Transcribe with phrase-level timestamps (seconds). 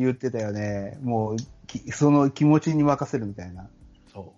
[0.00, 0.98] 言ってたよね。
[1.02, 1.36] もう、
[1.66, 3.68] きその気持ちに任せるみたいな。
[4.12, 4.32] そ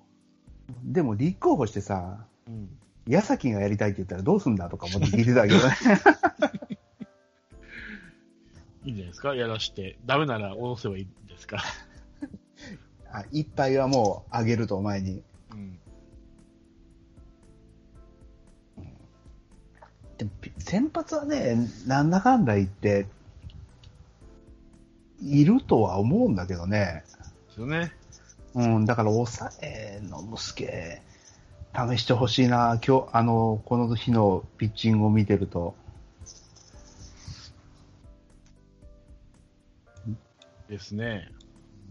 [0.84, 2.50] でも立候補してさ、う。
[2.50, 2.68] うん。
[3.08, 5.62] 矢崎がやりたいって言ったらどうすんだとか思って聞いてたけどね。
[8.84, 9.34] いいんじゃないですか？
[9.34, 9.98] やらして。
[10.06, 11.58] ダメなら下ろせばいいんですか？
[13.12, 15.22] あ一杯はもうあげるとお前に。
[15.52, 15.78] うん。
[20.18, 21.56] でもピ先発はね、
[21.86, 23.06] なんだかんだ言って、
[25.22, 27.04] いるとは思うんだけどね。
[27.48, 27.92] ですよね。
[28.54, 31.02] うん、だから抑えのムスケ、
[31.74, 32.80] 試してほしいな。
[32.84, 35.74] 今日、あの、この日のピッチングを見てると。
[40.68, 41.28] ですね。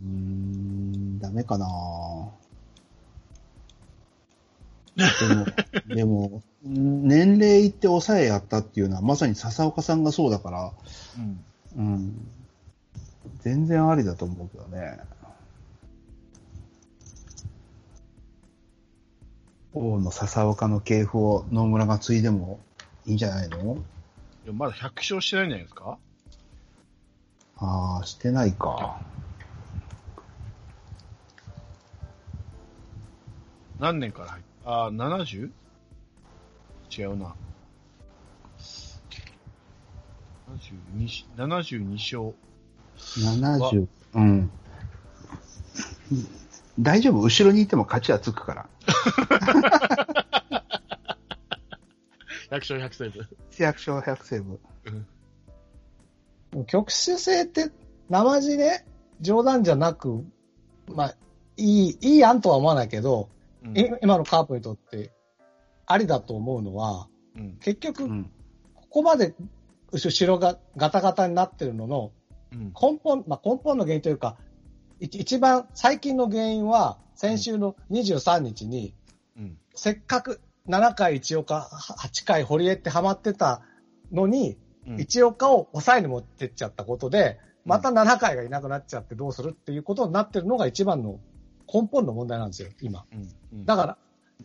[0.01, 1.67] うーん、ダメかな
[4.95, 5.45] でも、
[5.95, 10.73] でも、年齢いって抑えやったっていうのは、まさに笹岡さんがそうだから、
[11.17, 11.45] うん。
[11.77, 12.31] うん。
[13.39, 14.99] 全然ありだと思うけどね。
[19.73, 22.59] 王の笹岡の系譜を野村が継いでも
[23.05, 23.83] いいんじゃないの？
[24.43, 25.97] でもまだ100勝してないんじゃないですか？
[27.57, 28.99] ああ、してないか。
[33.79, 35.51] 何年から入っああ、70?
[36.97, 37.35] 違うな。
[40.97, 42.33] 72 72勝。
[42.99, 44.51] 70、うん。
[46.79, 47.21] 大丈夫？
[47.21, 48.69] 後ろにいても勝ちはつくから。
[52.49, 53.27] 100勝100セーブ。
[53.57, 54.59] 百勝百セーブ。
[56.65, 57.69] 局種性って、
[58.09, 58.85] 生地ね、
[59.21, 60.25] 冗談じゃなく、
[60.87, 61.15] まあ、
[61.57, 63.29] いい、いい案とは思わないけど、
[63.63, 65.11] うんい今のカープにとって、
[65.85, 67.57] ありだと思うのは、うん。
[67.59, 68.31] 結局、うん。
[68.73, 69.35] ここまで
[69.91, 72.18] 後ろがガタガタになってるののうん。
[72.51, 74.37] 根本、まあ、根本の原因というか、
[74.99, 78.93] い一番最近の原因は、先週の23日に、
[79.37, 79.57] うん。
[79.75, 83.61] せっかく7回一岡、8回堀江ってハマってた
[84.11, 91.19] のに、うん一岡を抑えに持ってっちゃったことで、また7回がいなくなっちゃってどうするっていうことになってるのが一番の
[91.71, 93.05] 根本の問題なんですよ、今。
[93.11, 93.29] うん。
[93.53, 93.97] うんだから、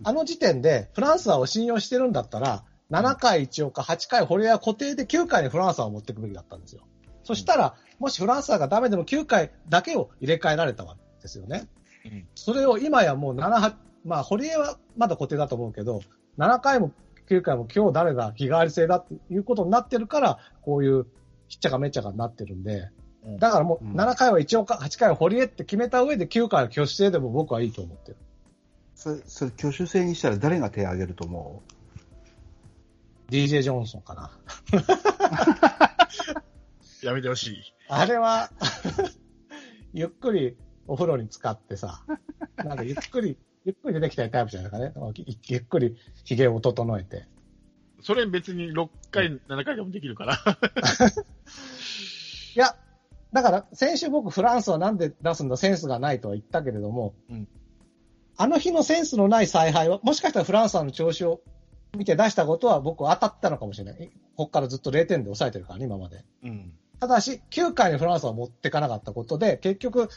[0.03, 6.83] あの時点でフランスアを信用してるんだったら、7回一岡、8回堀江は固定で9回にフランスアを持っていくべきだったんですよ。
[7.23, 11.69] そしたら、もしフランスアがダメでも9回だけを入れ替えられたわけですよね。
[12.05, 13.75] うんそれを今やもう7、8、
[14.05, 16.03] まあ、堀江はまだ固定だと思うけど、
[16.39, 16.93] 7回も
[17.29, 21.07] 9回も今日誰だ、日替わり制だっていうことになってるから、こういう
[21.49, 22.91] ひっちゃかめっちゃかになってるんで、
[23.25, 28.19] うんだからもううん7回は一岡、8回は堀江って決めた上で9回は挙手制でも僕はいいと思ってる。
[28.95, 31.63] それ、それ、挙手制にしたら誰が手を挙げると思
[33.31, 34.31] DJ ジョンソンかな。
[37.03, 37.75] やめてほしい。
[37.89, 38.51] あれは、
[39.93, 40.57] ゆっくり
[40.87, 42.05] お風呂に浸かってさ、
[42.57, 44.93] なんかゆっくり、ゆっくり出てきたいタイプじゃないかね。
[45.17, 47.27] ゆゆっくり髭を整えて。
[48.03, 50.35] それ別に6回、7回でもできるから。
[52.57, 52.77] いや、
[53.33, 57.49] だから先週僕フランスはなんで出すんだセンスがないとは言ったけれども、うん
[58.37, 61.41] あの日のセンスのない采配は、もしかしたらフランスさんの調子を
[61.97, 64.11] 見て出したことは僕は当たったのかもしれない。
[64.37, 66.25] ここからずっと0点で抑えてるからね、今まで。
[66.43, 66.73] うん。
[67.01, 70.09] ただし、9回にフランスは持ってかなかったことで、結局、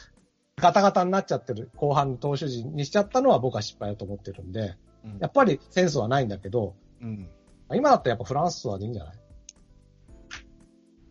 [0.56, 7.28] ガタガタになっちゃってる後半の投手陣にしちゃったのは僕は失敗だと思ってるんで、うんやっぱりセンスはないんだけど、うん。
[7.72, 9.14] 今だったらやっぱフランスはでいいんじゃない？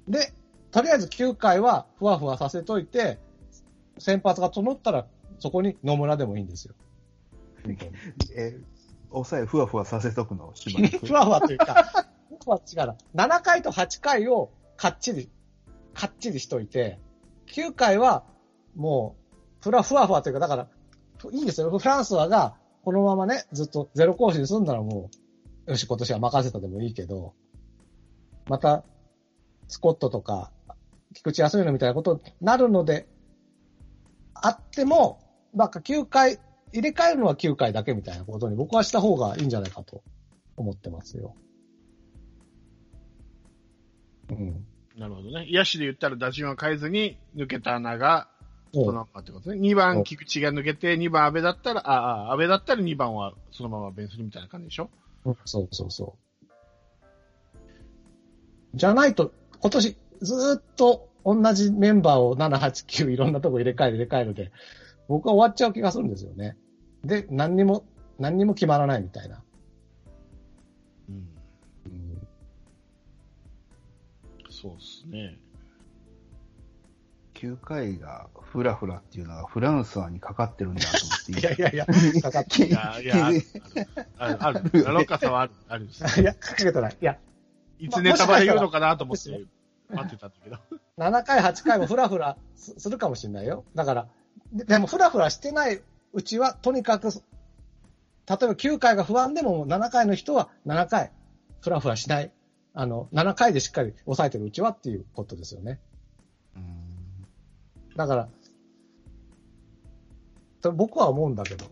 [0.08, 0.34] で、
[0.72, 3.20] とりあえず9回はふわふわさせといて、
[3.98, 5.06] 先発が整ったら
[5.40, 6.76] そこに野村でもいいんですよ。
[7.66, 7.72] う
[8.36, 8.58] え、
[9.10, 12.06] 抑えふわふわさせとくの、しばらくふわふわというか、
[12.44, 13.28] ふわ違うな。
[13.28, 15.30] 7回と8回をかっちり、
[15.98, 17.00] かっちりしといて、
[17.48, 18.24] 9回は
[18.76, 20.70] もう、ふらふわふわというか、だから、
[21.32, 21.76] いいんですよ。
[21.76, 25.10] フランスはが、このままね、ずっとゼロ更新すんならも
[25.68, 27.34] う、よし、今年は任せたでもいいけど、
[28.46, 28.84] また、
[29.68, 30.52] スコットとか、
[31.16, 33.08] 菊池康弘みたいなことになるので、
[34.36, 35.20] あっても、
[35.56, 36.40] なんか9回、
[36.72, 40.04] 入れ替えるのは9回だけみたいなことに僕はした方がいいんじゃないかと
[40.58, 41.34] 思ってますよ。
[44.30, 44.66] うん。
[44.98, 45.48] なるほどね。
[45.52, 48.28] 野手で言ったら打順は変えずに、抜けた穴が、
[48.74, 49.58] そのままってことね。
[49.60, 54.90] 2番菊池が抜けて、2番安倍だったら、ああ、安倍だったら2番はそのままベンスにみたいな感じでしょ？
[55.46, 56.48] そうそうそう。
[58.74, 64.52] じゃないと、今年ずーっと同じメンバーを7、8、9いろんなとこ入れ替える入れ替えるで、
[65.08, 66.58] 僕は終わっちゃう気がするんですよね。
[67.04, 67.86] で、何にも、
[68.20, 69.44] 何にも決まらないみたいな。
[74.60, 75.38] そうですね。
[77.36, 81.40] 9回がフラフラっていうのはフランスワにかかってるんだと思って。
[81.40, 81.86] いやいやいや、
[82.24, 83.44] かかっていや、いや、ある、
[84.18, 86.98] ある、ある、ロッカーさんはある、あるんですいや、かけてない。
[87.00, 87.20] いや、
[87.78, 89.46] いつネタバレ言うのかなと思って
[89.90, 90.58] 待ってたんだけど。
[90.98, 93.64] 7回、8回もフラフラすするかもしれないよ。
[93.76, 94.08] だから、
[94.52, 95.80] ででもフラフラしてない
[96.14, 97.22] うちは、とにかく、例え
[98.26, 101.12] ば9回が不安でも7回の人は7回、
[101.62, 102.32] フラフラしない。
[102.80, 105.80] あの、7回でしっかり抑えてるうちはっていうことですよね。
[106.56, 107.26] うん
[107.96, 108.30] だから、
[110.62, 111.66] と僕は思うんだけど。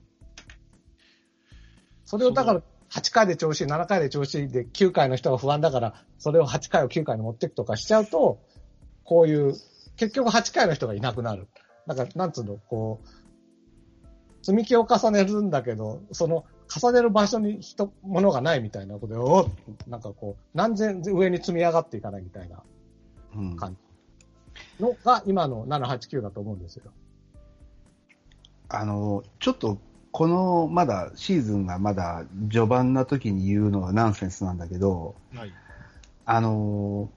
[2.06, 8.40] それをだから、8回で調子いい、7回で調子いいで、9回の人が不安だから、それを8回を9回に持っていくとかしちゃうと、
[9.04, 9.54] こういう、
[9.98, 11.48] 結局8回の人がいなくなる。
[11.86, 19.46] だから、なんつうの、こう、積み木を重ねるんだけど、その、重ねる場所に人、ものがないみたいなことで、おっ
[19.88, 22.64] なんかこう、何千上に積み上がっていかないみたいな
[23.36, 26.92] うん感じのが、今の7、8、9だと思うんですよ。
[28.70, 29.78] あの、ちょっと、
[30.12, 35.52] この、まだ、シーズンがまだ序盤な時に言うのはナンセンスなんだけど、はい。
[36.26, 37.10] あの、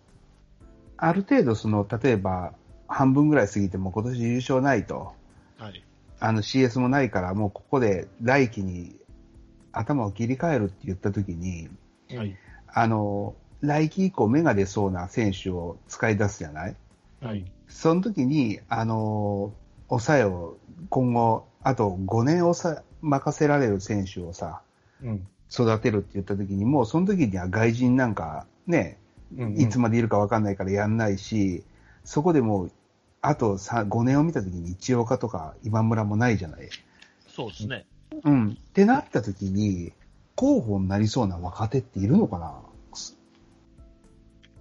[0.97, 2.53] ある程度その、例えば、
[2.89, 5.13] 半分ぐらい過ぎても今年優勝ないと、
[5.59, 5.85] はい。
[6.21, 8.97] あの CS もないから、もうここで来季に
[9.79, 11.69] 頭を切り替えるって言った時に、
[12.15, 12.37] はい。
[12.67, 16.77] あの、来季以降芽が出そうな選手を使い出すじゃない？
[17.21, 17.45] はい。
[17.69, 19.53] その時に、あの、
[19.89, 20.57] 抑えを
[20.91, 24.61] 今後、あと5年抑え任せられる選手をさ、
[25.03, 25.27] うん。
[25.51, 28.99] 育てるって言った時に、もうその時には外人なんかね、
[29.37, 31.63] うんいつまでいるか分かんないからやんないし、
[32.05, 32.71] そこでもう、
[33.21, 36.69] あとさ5年を見た時に一岡とか今村もないじゃない？
[37.27, 37.85] そうですね。
[38.25, 38.51] うん。
[38.51, 39.93] ってなった時に、
[40.35, 42.63] 候補になりそうな若手っているのかな？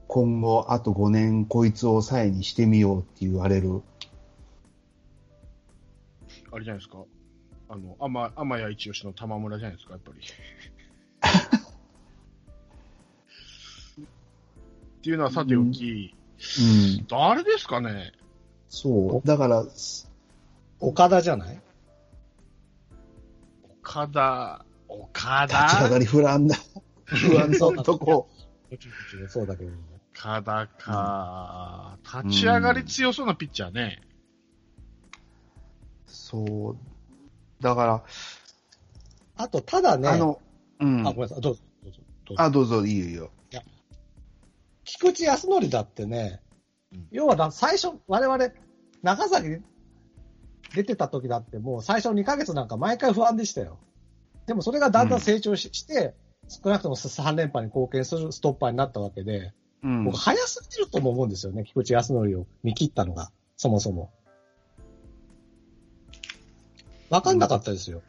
[0.07, 3.81] 今後、あと5年こいつを抑えにしてみようって言われる。
[6.51, 7.03] あれじゃないですか。
[7.69, 10.19] あの、天、天谷一押しの玉村じゃないですか、やっぱり。
[14.01, 14.05] っ
[15.01, 16.15] ていうのはさておき、
[16.59, 16.61] う
[17.01, 17.05] ん。
[17.07, 18.13] 誰ですかね？
[18.69, 19.27] そう。
[19.27, 19.65] だから、
[20.79, 21.61] 岡田じゃない？
[23.87, 26.57] 岡田、岡立ち上が田り不安だ。
[27.05, 28.27] 不安のとこ。
[29.29, 29.71] そうだけど。
[30.13, 34.01] 岡田か、立ち上がり強そうなピッチャーね。
[36.05, 37.63] そう。
[37.63, 38.03] だから、
[39.37, 40.41] あと、ただね、あの、
[40.81, 41.13] うんあ、。
[41.13, 41.99] ごめんなさい、どうぞ、どうぞ。
[42.25, 43.31] どうぞあ、どうぞ、いいよいいよ。
[44.83, 46.41] 菊池康則だってね、
[46.93, 48.49] うん要はだ最初、我々、
[49.03, 49.57] 長崎に
[50.75, 53.79] 出てた時だってもう最初2ヶ月なんか毎回不安でしたよ。
[54.45, 56.13] でもそれがだんだん成長し,、して、
[56.47, 59.53] 少なくとも3連覇に貢献するストッパーになったわけで、
[59.83, 60.05] うん。
[60.05, 64.11] 僕早すぎるとも思うんですよね、菊池康則を見切ったのが、そもそも。
[67.09, 68.01] わかんなかったですよ。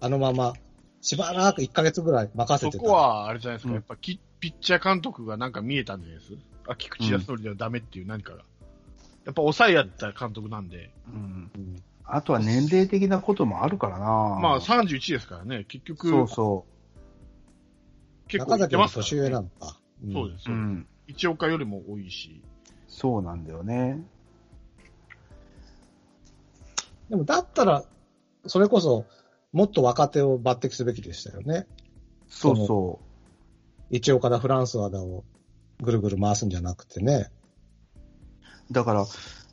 [0.00, 0.54] あのまま、
[1.00, 2.78] しばらく1ヶ月ぐらい任せてた。
[2.78, 6.32] そこは、あれじゃないですか、うんやっぱきピッチャー監督がなんか見えたんじゃないです？
[6.68, 8.44] あ、菊池康則ではダメっていう何かが。
[9.28, 14.06] やっぱ抑えやった監督なんで、うんうんあとは年齢的なこともあるからな。
[14.40, 16.64] まあ31ですからね、結局、そうそ
[18.28, 19.48] 結構中崎のいってますから、年上なね。
[19.60, 19.76] のか。
[19.76, 20.08] そうです、う。
[20.08, 20.50] うそうです。
[20.50, 20.86] ん。
[21.06, 22.42] 一岡よりも多いし。
[22.86, 24.02] そうなんだよね。
[27.10, 27.84] でもだったら、
[28.46, 29.04] それこそ、
[29.52, 31.66] もっと若手を抜擢すべきでしたよね。
[32.26, 33.00] そうそ
[33.90, 35.24] 一岡田フランスワダを
[35.82, 37.30] ぐるぐる回すんじゃなくてね。
[38.70, 38.72] う。
[38.72, 39.06] だから、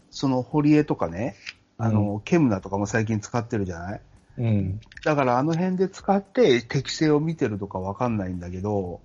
[0.10, 1.36] その堀江とかね、
[1.78, 4.02] あの、ケムナとかも最近使ってるじゃない？
[4.38, 4.80] うん。
[5.04, 9.02] だからあの辺で使って適性を見てるとかわかんないんだけど、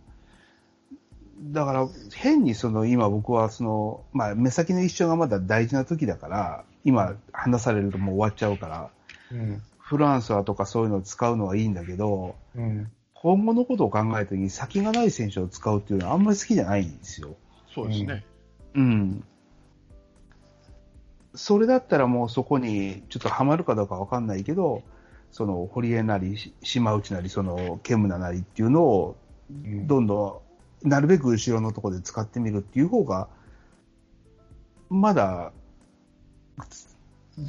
[1.40, 8.90] だから変にその今僕はその、まあ目先の一生がまだ大事な時だから、今話されるともう終わっちゃうから、
[9.32, 9.62] うん。
[9.78, 12.90] フランスはとかそういうのを使うのはいいんだけど、うん。
[13.14, 17.36] 今後のことを考えた時に先がない選手を使うっていうのはあんまり好きじゃないんですよ。
[17.74, 18.24] そうですね。
[18.74, 19.24] うん。
[21.34, 24.82] それだったらもうそこにちょっとハマるかどうかわかんないけど、
[25.30, 29.16] その堀江なりし島内なりそのケムナなりっていうのを
[29.50, 30.42] うんどんど
[30.84, 33.28] んなるべく後ろのところで使ってみるっていう方が
[34.88, 35.52] まだ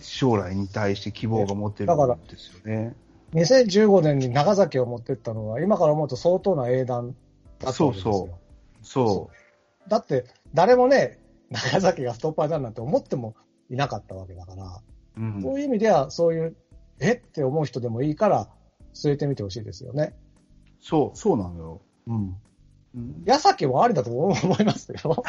[0.01, 2.95] 将来に対して希望が持ってるんですよね。
[3.33, 7.15] 2015年に長崎を持ってったのは、今から思うと相当な英断
[7.59, 8.13] だったわけですよ。
[8.13, 8.29] そう
[8.83, 9.29] そ
[9.87, 11.19] だって、誰もね、
[11.49, 13.35] 長崎がストッパーだなんて思っても
[13.71, 14.81] いなかったわけだから、
[15.17, 15.21] う。
[15.21, 15.41] うん。
[15.41, 16.55] そういう意味では、そういう、
[16.99, 17.13] え？
[17.13, 18.49] って思う人でもいいから、
[18.93, 20.13] 据えてみてほしいですよね。
[20.81, 21.81] そう、そうなのよ。
[22.07, 22.15] うん。
[22.95, 25.23] うん矢崎もありだと思いますよ。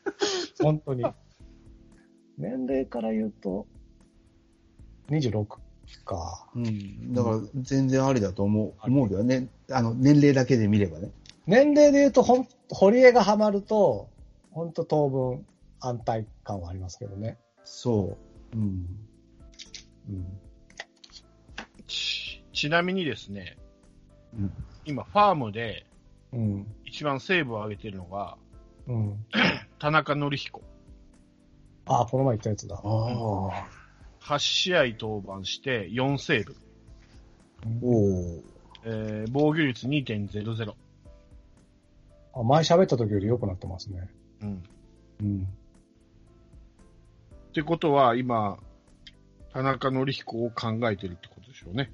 [0.62, 1.02] 本当に。
[2.36, 3.66] 年齢から言うと、
[5.08, 5.46] 26
[6.04, 6.50] か。
[6.54, 7.14] うん。
[7.14, 9.48] だから、全然ありだと思う、思うけどね。
[9.70, 11.10] あの、年齢だけで見ればね。
[11.46, 14.10] 年齢で言うと、ほん、堀江がハマると、
[14.50, 15.46] ほんと当分
[15.80, 17.38] 安泰感はありますけどね。
[17.66, 18.16] そ
[18.54, 18.56] う。
[18.56, 18.86] うん。
[20.08, 20.40] うん。
[21.86, 23.58] ちちなみにですね、
[24.34, 24.52] うん
[24.84, 25.84] 今、ファームで
[26.32, 26.66] うん。
[26.84, 28.38] 一番セーブを上げてるのが、
[28.86, 29.26] うん。
[29.78, 30.62] 田中紀彦。
[31.86, 32.76] ああ、この前言ったやつだ。
[32.76, 33.68] ああ。
[34.20, 36.56] 8試合登板して4セーブ。
[37.82, 38.42] おお。
[38.84, 40.74] えー防御率2.00。
[42.34, 44.08] あ前喋った時より良くなってますね。
[44.42, 44.62] うん。
[45.20, 45.48] うん。
[47.56, 48.58] ってことは、今、
[49.54, 51.90] 田中紀彦を考えてるってことでしょうね。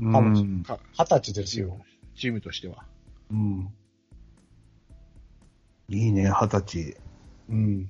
[0.00, 0.64] うん。
[0.64, 1.78] か二十歳ですよ。
[2.16, 2.84] チームとしては。
[3.30, 3.72] うん。
[5.88, 6.96] いいね、二十歳。
[7.48, 7.88] うん。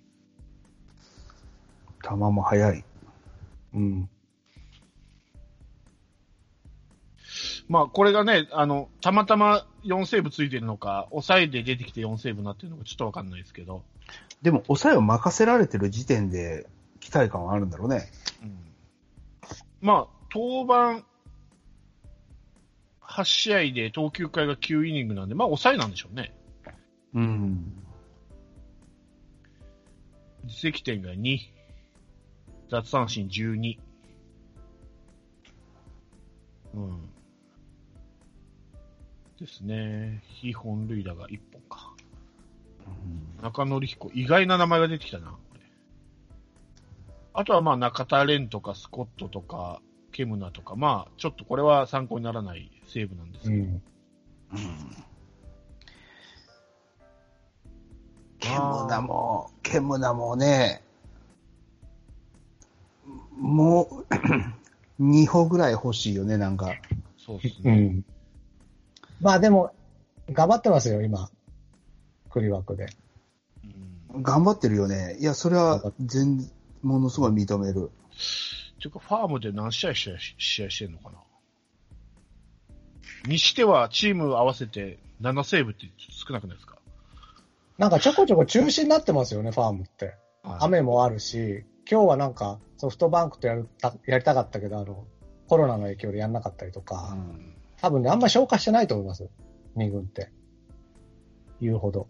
[2.06, 2.84] 球も速い。
[3.72, 4.10] うん。
[7.70, 13.84] まあ、これがね、あの、たまたま4セーブついてるのか、抑えで出てきて4セーブになってるのかちょっとわかんないですけど、
[14.42, 16.66] でも、抑えを任せられてる時点で、
[17.00, 18.10] 期待感はあるんだろうね。
[18.42, 18.58] うん、
[19.80, 21.04] まあ、登板
[23.02, 26.34] 8試合で投球回が9イニングなんで、まあ、抑えなんでしょうね。
[27.14, 27.72] うん。
[30.44, 31.38] 実績点が2、
[32.70, 33.78] 奪三振12。
[36.74, 37.10] うん。
[39.40, 40.22] ですね。
[40.24, 41.94] 非本塁打が1本か。
[43.42, 45.28] 中野彦、意外な名前が出てきたな。
[45.28, 45.60] これ
[47.34, 49.80] あとはまあ中田蓮とかスコットとか、
[50.12, 53.82] ケムナとか、まあちょっとこれは参考にならないセーブなんですけど、うん。
[58.40, 60.82] ケムナも、ケムナもね、
[63.38, 64.04] も
[64.98, 66.72] う、 2歩ぐらい欲しいよね、なんか。
[67.16, 67.72] そうですね。
[67.72, 68.04] うん。
[69.20, 69.72] まあでも、
[70.30, 71.30] 頑張ってますよ、今。
[72.30, 72.84] クリ枠で。
[72.84, 72.90] うん。
[74.12, 75.16] 頑張ってるよね。
[75.20, 76.50] いや、それは全、
[76.82, 77.90] ものすごい認める。
[78.80, 81.18] ていうか、ファームで何試合試合試合してんのかな
[83.26, 85.86] にしては、チーム合わせて7セーブって
[86.26, 86.78] 少なくないですか？
[87.76, 90.06] なんかちょこちょこ中止になってますよね、ファームって。
[90.42, 95.04] はい雨もあるし、今日はなんかソフトバンクとやるたやりたかったけど、あの、
[95.48, 99.28] コロナの影響でやんなかったりとか、うん多分ね、あんま消化してないと思います。
[99.76, 100.32] 二軍って。
[101.60, 102.08] 言うほど。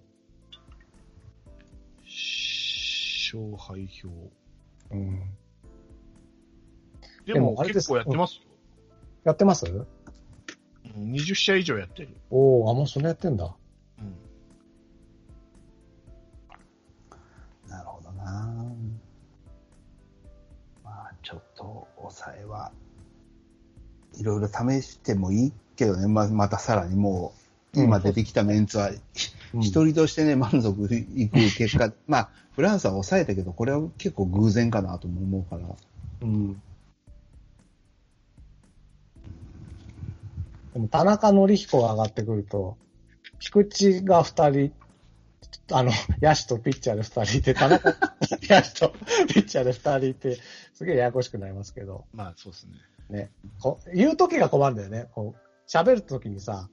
[3.33, 4.33] 勝敗表。
[4.91, 5.21] うん。
[7.27, 8.43] ででもです構やってますよ。
[9.25, 9.67] やってます？
[9.67, 9.71] う
[10.99, 12.09] ん20試合以上やってる。
[12.31, 13.55] おおあ、もうそんなやってんだ。
[13.99, 14.17] うん
[17.69, 18.65] なるほどな
[20.83, 22.73] まあ、ちょっと、抑えは、
[24.15, 29.01] いろいろ試してもいいけどね、ままたさらにもう、今出てきたメンツは、うん
[29.55, 35.75] 一人としてね、満足いく結果、 まあ、フランスは抑えたけど、これは結構偶然かなとも思うから。
[36.21, 36.63] うん。
[40.75, 42.77] でも、田中紀彦が上がってくると、
[43.39, 44.73] 菊池が二人、
[45.73, 47.89] あの、 野手とピッチャーで二人いて、田中、
[48.43, 48.91] 野手と
[49.33, 50.39] ピッチャーで二人いて、
[50.75, 52.73] すげえややこしくなりますけど、まあ、そうですね。
[53.09, 53.31] ね。
[53.61, 55.09] こ言う時が困るんだよね。
[55.13, 56.69] こう、喋る時にさ、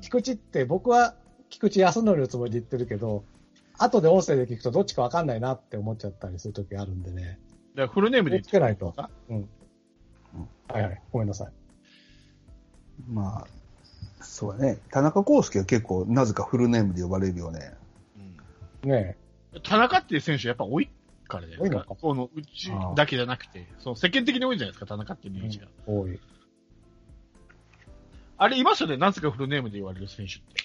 [0.00, 1.14] 菊池って僕は
[1.48, 3.24] 菊池康則のつもりで言ってるけど、
[3.78, 7.38] 後で音声で聞くとどっちかわかんないなって思っちゃったりする時あるんでね。
[7.74, 9.08] だからフルネームで言ってつけないとあ。
[9.28, 9.48] うん。
[10.68, 11.02] はいはい。
[11.12, 11.52] ごめんなさい。
[13.08, 14.78] まあ、そうだね。
[14.90, 17.74] 田中康介は結構、なぜかフルネームで呼ばれるよね。
[18.82, 19.16] うんね
[19.62, 20.90] 田中っていう選手やっぱ多い
[21.26, 21.88] からじゃないですか。
[21.88, 25.66] のかこのうちだけじゃなくて、その世間的に多いじゃないですか、田中っていうイメージが。
[25.66, 26.18] え、多い。
[28.38, 30.64] あれいますよね、なぜかフルネームで言われる選手って。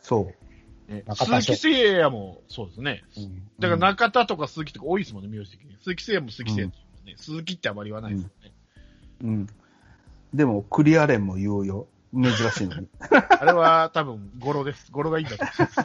[0.00, 0.32] そ
[0.88, 0.92] う。
[0.92, 3.04] ね、鈴木誠也もそうですね。
[3.16, 3.42] うん。
[3.58, 5.76] だから中田とか鈴木とか多いですもんね、名字的に。
[5.80, 8.52] 鈴木誠也も鈴木誠也って言うもんね、鈴木ってあまり言わないですよね。
[9.22, 9.46] うん。
[10.34, 11.88] でも、クリアレンも言うよ。
[12.14, 12.88] 珍しいのに。
[13.00, 14.92] あれは多分語呂です。
[14.92, 15.80] 語呂がいいんだと思います。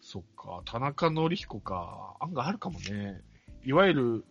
[0.00, 2.16] そっか、田中紀彦か。
[2.20, 3.20] 案外あるかもね。
[3.64, 4.24] いわゆる、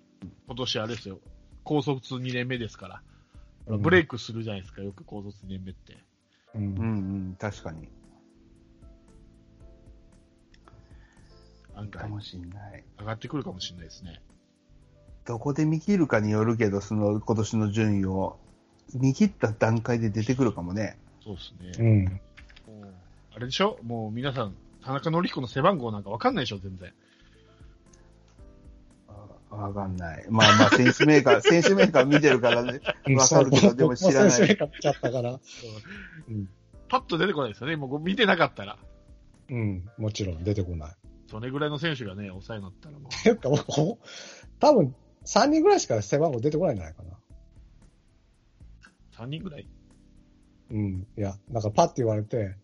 [0.48, 1.20] 今年あれですよ。
[1.64, 3.02] 高卒2年目ですから。
[3.68, 5.94] うんブレイクするじゃないですか、よく高卒2年目って。
[6.56, 6.60] う。
[6.60, 6.84] うんんう
[7.32, 7.88] ん、確かに。
[11.76, 12.84] 案外かもしんない。
[13.00, 14.22] 上がってくるかもしれないですね。
[15.26, 18.38] どこで見切るかによるけど、その今年の順位を
[18.94, 20.98] 見切った段階で出てくるかもね。
[21.24, 21.42] そうで
[21.74, 22.04] すうね。
[22.04, 22.22] ん。
[23.34, 23.80] あれでしょ？
[23.84, 26.94] もう皆さん、田中紀彦の背番号なんかわかんないでしょ全然。
[29.64, 30.26] あわかんない。
[30.30, 32.80] まあまあ、選手メーカー、 選手メーカー見てるからね、
[33.16, 34.32] わかるけど、でも知らない。
[34.32, 35.40] 選手メーカー見ちゃったから。
[36.30, 36.50] うん。
[36.90, 37.76] パッと出てこないですよね。
[37.76, 38.78] もう見てなかったら。
[39.50, 39.90] うん。
[39.98, 40.96] もちろん出てこない。
[41.28, 43.24] それぐらいの選手がね、抑えになったらもう。
[43.24, 43.50] ていうか、
[44.60, 47.18] 多分、3人ぐらいしか背番号出てこないんじゃないかな。
[49.18, 49.68] 3人ぐらい？
[50.72, 51.08] うん。
[51.18, 52.56] いや、なんかパッて言われて、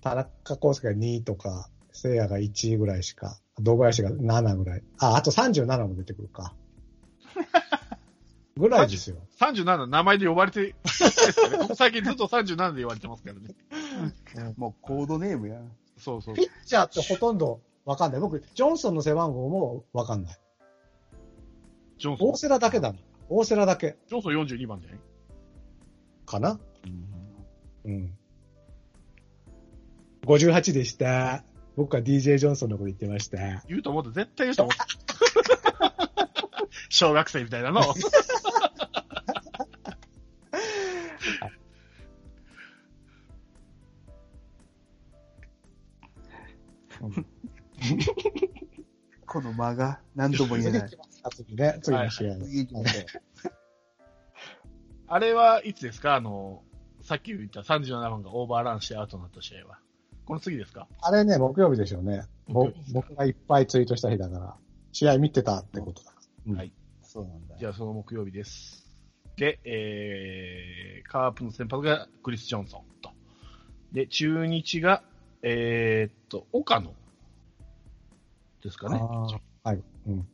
[0.00, 4.82] 田中康介が2とか、聖夜が1ぐらいしか、堂林が7ぐらい。
[4.98, 6.54] あ、あと37も出てくるか。
[8.56, 9.16] ぐらいですよ。
[9.38, 14.54] 37名前で呼ばれて、ここ最近ずっと37で言われてますからね。
[14.56, 15.60] もうコードネームや。
[15.98, 16.42] そうそうピ。
[16.42, 18.20] ッチャーってほとんどわかんない。
[18.20, 20.38] 僕、ジョンソンの背番号もわかんない。
[21.98, 22.36] ジョンソン大。
[22.36, 22.98] 瀬良だけだな。
[23.28, 23.96] 大瀬良だけ。
[24.08, 25.00] ジョンソン42番じゃない？
[26.26, 26.60] かな？
[27.84, 28.16] うん。
[30.26, 31.44] 58でした。
[31.76, 33.38] 僕は DJ ジョンソンのこと言ってました。
[33.68, 34.10] 言うと思った。
[34.10, 34.86] 絶対言うと思った。
[36.90, 37.80] 小学生みたいなの。
[49.26, 50.90] この間が何とも言えない。
[51.34, 52.34] 次ね、次の試合。
[55.08, 56.14] あれはいつですか？
[56.16, 56.62] あの、
[57.02, 59.78] さっき言った37番がオーバーランしてアウトになった試合は。
[60.24, 60.88] この次ですか？
[61.00, 62.22] あれね、木曜日でしょうね。
[62.48, 64.56] 僕がいっぱいツイートした日だから、
[64.92, 66.12] 試合見てたってことだ。
[66.46, 66.72] うんはい。
[67.02, 67.56] そうなんだ。
[67.58, 68.86] じゃあその木曜日です。
[69.36, 73.10] で、えー、カープの先発がクリス・ジョンソンと。
[73.92, 75.02] で、中日が、
[75.42, 76.94] えー、っと、岡野
[78.62, 78.98] ですかね。
[79.64, 79.82] はい。
[80.06, 80.28] うん。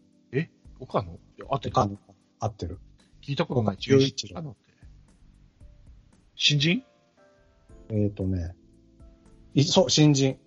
[0.80, 1.18] 岡野？
[1.48, 1.82] 合ってた？
[1.82, 1.98] 他の
[2.40, 2.78] 合ってる。
[3.22, 3.74] 聞いたことない。
[3.74, 4.34] 岡中日。
[6.36, 6.84] 新人？
[7.88, 8.54] えっ、ー、とね、
[9.58, 10.38] いそう、新人。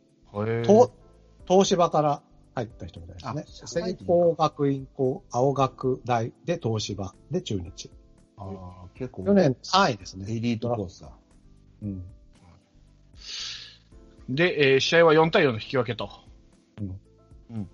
[1.45, 2.21] 東芝から
[2.55, 3.67] 入った人みたいですね。
[3.67, 7.91] 聖光学院校、青学大で東芝で中日。
[8.37, 8.45] あ
[8.85, 10.33] あ、結構、去年3位ですね。
[10.33, 11.11] エリートコースだ。
[11.83, 12.03] うん。
[14.29, 16.09] で、えー試合は4対4の引き分けと。
[16.79, 16.99] うん。
[17.51, 17.69] うん。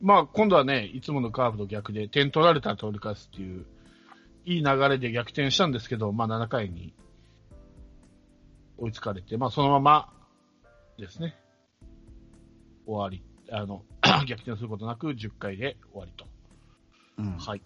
[0.00, 3.66] まあ、今度はね、いつものカーブと逆で、点取られたら取り返すっていう、
[4.46, 6.92] いい流れで逆転したんですけど、まあ、7回に
[8.78, 10.12] 追いつかれて、まあ、そのまま
[10.98, 11.36] ですね、
[12.86, 13.84] 終わり、あの、
[14.26, 16.26] 逆転することなく10回で終わりと。
[17.18, 17.36] うん。
[17.36, 17.62] はい。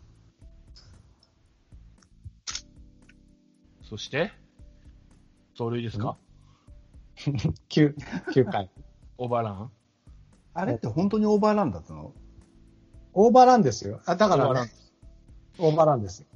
[3.82, 4.32] そして、
[5.56, 6.16] 走塁ですか、
[7.16, 7.94] 9、
[8.34, 8.70] 9回。
[9.18, 9.70] オーバーラン？
[10.54, 12.12] あれって本当にオーバーランだったの？
[13.12, 14.00] オーバーランですよ。
[14.06, 14.72] あ、だからね、
[15.58, 16.26] オーバーランです。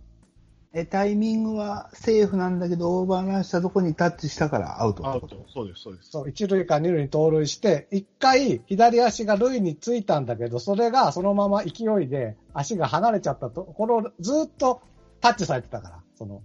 [0.78, 5.46] え、タイミングはセーフなんだけど、オーバーランしたとこにタッチしたからアウトアウト。
[5.48, 6.10] そうです、そうです。
[6.10, 14.82] そう、一塁か二塁に盗塁して、一回左足が塁についたんだけど、それがそのまま勢いで足が離れちゃったところをずっと
[15.22, 16.42] タッチされてたから、その、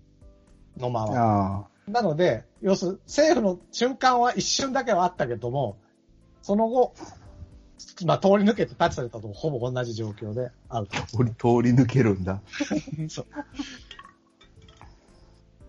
[0.77, 1.67] 野間は。
[1.87, 5.77] あなので、要するに、セーフの瞬間は一瞬だけはあったけども、
[6.41, 6.93] その後、
[8.05, 10.95] まあ、通り抜けてタッチされたとほぼ同じ状況でアウト。
[11.11, 12.41] 通り抜けるんだ。
[13.09, 13.25] そう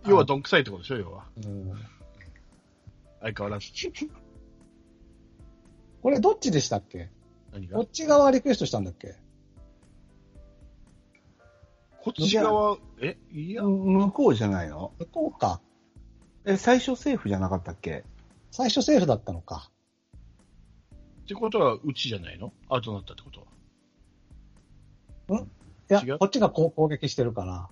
[0.06, 1.26] 要はどんくさいってことでしょ、要は。
[1.44, 1.72] うん
[3.20, 3.68] 相変わらず。
[6.02, 7.08] これどっちでしたっけ？
[7.52, 7.76] 何が？
[7.76, 9.14] どっち側がリクエストしたんだっけ？
[12.02, 13.16] こっち側、え？
[13.32, 14.92] いや、向こうじゃないの？
[14.98, 15.60] 向こうか。
[16.44, 18.02] え、最初セーフじゃなかったっけ？
[18.50, 19.70] 最初セーフだったのか。
[21.22, 22.52] ってことは、うちじゃないの？
[22.68, 23.46] アウトになったってこと
[25.32, 25.42] は？
[25.42, 25.46] い
[25.88, 27.68] や違う、こっちがこう攻撃してるから。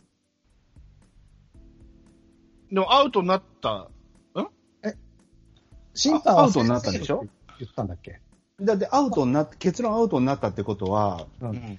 [2.73, 3.89] でも、アウトになった、
[5.93, 7.27] 審判はアウトになったんでしょ？
[7.59, 8.21] 言ったんだっけ？
[8.61, 11.47] だってアウトにな結論アウトになったってことは、う。
[11.47, 11.79] うんん。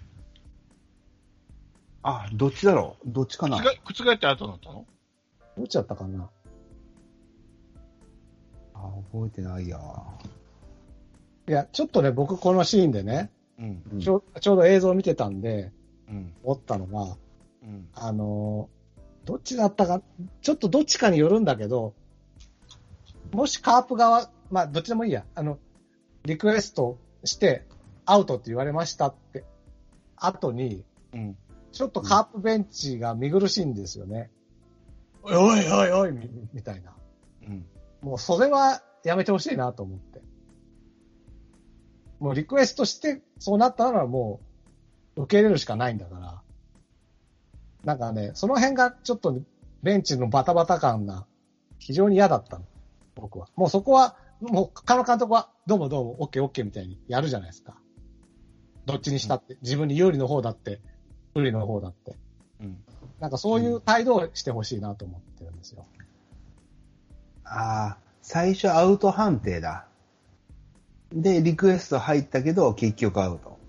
[2.04, 3.10] あ、どっちだろう？
[3.10, 3.58] どっちかな？
[3.58, 4.86] 覆覆ってアウトになったの？
[5.58, 6.30] どっちだったかな？
[8.74, 9.80] あ、覚えてないや。
[11.48, 13.84] いや、ちょっとね、僕このシーンでね、うん。
[13.94, 15.72] うんちょちょうど映像を見てたんで、
[16.10, 16.34] うん。
[16.44, 17.16] 思ったのが、
[17.64, 17.88] うん。
[17.96, 18.81] あのー
[19.26, 20.02] どっちだったか、
[20.42, 21.94] ちょっとどっちかによるんだけど、
[23.32, 25.60] もしカープ側、まあ、どっちでもいいや、あの、
[26.24, 27.66] リクエストして、
[28.06, 29.46] アウトって言われましたって、
[30.16, 31.38] 後に、うん。
[31.72, 34.30] ちょっとカープベンチが見苦しいんですよね。
[35.24, 36.94] おいおいおいおいみみたいな。
[37.48, 37.66] うん。
[38.02, 40.22] もうそれはやめてほしいなと思って。
[42.20, 44.42] もうリクエストして、そうなったならも
[45.16, 46.41] う、受け入れるしかないんだから。
[47.84, 49.42] なんかね、その辺がちょっと
[49.84, 51.26] ベンチのバタバタ感が
[51.80, 52.66] 非常に嫌だったの。
[53.16, 53.48] 僕は。
[53.56, 57.76] もうそこはもう、カノ監督は、どうもどうも、オッケーオッケーみたいにやるじゃないですか。
[58.88, 60.82] どっちにしたって、自分に有利の方だって、
[61.36, 62.16] 不利の方だって。
[62.60, 62.84] うん。
[63.20, 65.86] なんかそういう態度をしてほしいなと思ってるんですよ。
[67.44, 69.86] ああ、最初アウト判定だ。
[71.14, 73.60] で、リクエスト入ったけど、結局アウト。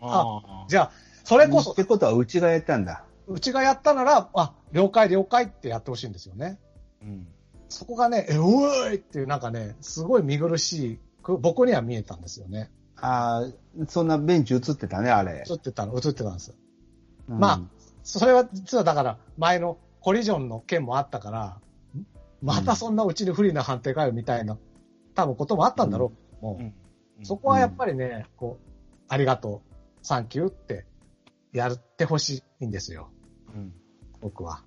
[0.00, 0.64] ああ。
[0.68, 0.90] じゃあ、
[1.24, 3.03] それこそっ、てことは、うちがやったんだ。
[3.26, 6.58] うちがやったなら、あ、了解了解ってやってほしいんですよね。
[7.02, 7.26] うん。
[7.68, 12.70] そこがね、え、おーいっていうなんかね、すごい見苦しく、僕には見えたんですよね。
[12.96, 15.44] ああ、そんなベンチ映ってたね、あれ。
[15.48, 16.54] 映ってたの、映ってたんです。
[17.28, 17.60] うんまあ、
[18.02, 21.60] それは実はだから、前のコリジョンの件もあったから、
[22.42, 24.58] またそんなうちに不利な判定かよみたいな、
[25.14, 26.44] 多分こともあったんだろう。
[26.44, 26.74] もううん
[27.22, 28.66] そこはやっぱりね、こう、
[29.08, 30.84] ありがとう、サンキューって
[31.52, 33.10] やってほしいんですよ、
[33.54, 33.72] うん。
[34.20, 34.62] 僕は。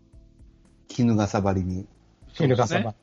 [0.88, 1.88] 絹がさばりに。
[2.40, 2.96] 犬がさば。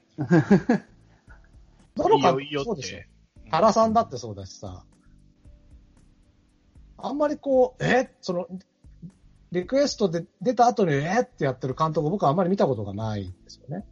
[1.96, 2.66] どのかいいよいいよって。
[2.66, 2.98] そうでしょ。
[3.50, 4.85] 原さんだってそうだしさ、
[6.96, 8.11] あんまりこう、え？
[8.20, 8.48] その、
[9.52, 11.20] リクエストで出た後に、え？
[11.22, 13.85] ってやってる監督、僕はあんまり見たことがないんですよね。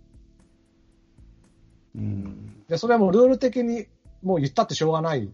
[1.95, 2.65] うん。
[2.69, 3.87] で、それはもうルール的に
[4.23, 5.31] もう言ったってしょうがない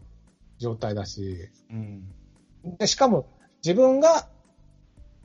[0.58, 2.08] 状態だし、うん。
[2.78, 3.28] で、しかも
[3.64, 4.28] 自分が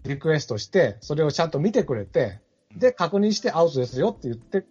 [0.05, 2.39] リクエストして、それをちゃんと見てくれて、
[2.75, 4.65] で、確認してアウトですよって言って、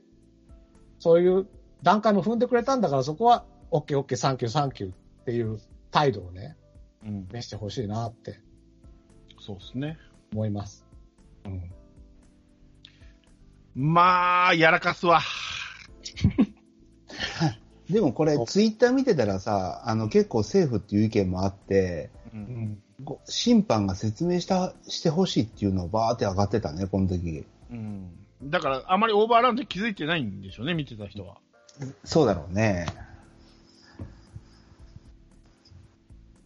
[0.98, 1.46] そういう
[1.82, 6.56] 段階も踏んでくれたんだから、そこは、OK、OK、サンキュー、サンキューっていう態度をね、
[7.04, 7.28] うん。
[7.32, 8.38] 見せてほしいなって
[9.40, 9.98] そうですね。
[10.32, 10.86] 思います。
[11.44, 11.72] うん。
[13.74, 15.20] まあ、やらかすわ。
[17.90, 22.36] でもこれツイッター見てたらさ、あの、結構政府っていう意見もあって、う。
[22.36, 22.82] うん
[23.24, 27.44] 審判が説明した、してほしいっていうのをバーって上がってたね、この時。
[27.70, 28.10] うん。
[28.44, 31.38] だから、あまりオーバーラウンド気づいてないんでしょうね、見てた人は。
[32.04, 32.86] そうだろうね。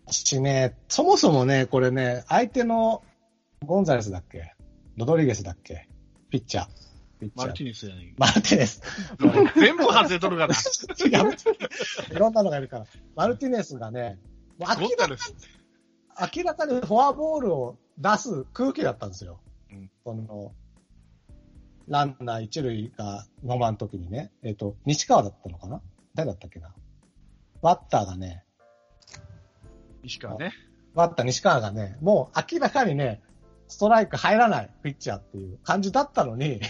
[0.09, 3.03] しね、そもそもね、これね、相手の
[3.65, 4.55] ゴンザレスだっけ？
[4.97, 5.89] ロドリゲスだっけ？
[6.31, 7.31] ピッチャー。
[7.35, 8.15] マルティネスじゃない。
[8.19, 8.83] マルティネス。
[9.57, 10.55] 全部外れとるから。
[11.05, 11.33] 違う。
[12.15, 12.87] いろんなのがいるから。
[13.17, 14.19] マルティネスがね、
[14.59, 15.35] もう明らゴッタです。
[16.35, 19.41] 明らかにフォアボールを出す空気だったんですよ。
[19.71, 20.53] うんその、
[21.89, 25.81] ランナー一塁が野間の時にね、えっ、と、西川だったのかな？
[26.15, 26.75] 誰だったっけな？
[27.63, 28.45] バッターがね、
[30.03, 30.53] 石川ね。
[30.95, 33.21] バッター西川がね、もう明らかにね、
[33.69, 36.61] ストライク入らないピッチャーっていう感じだったのに、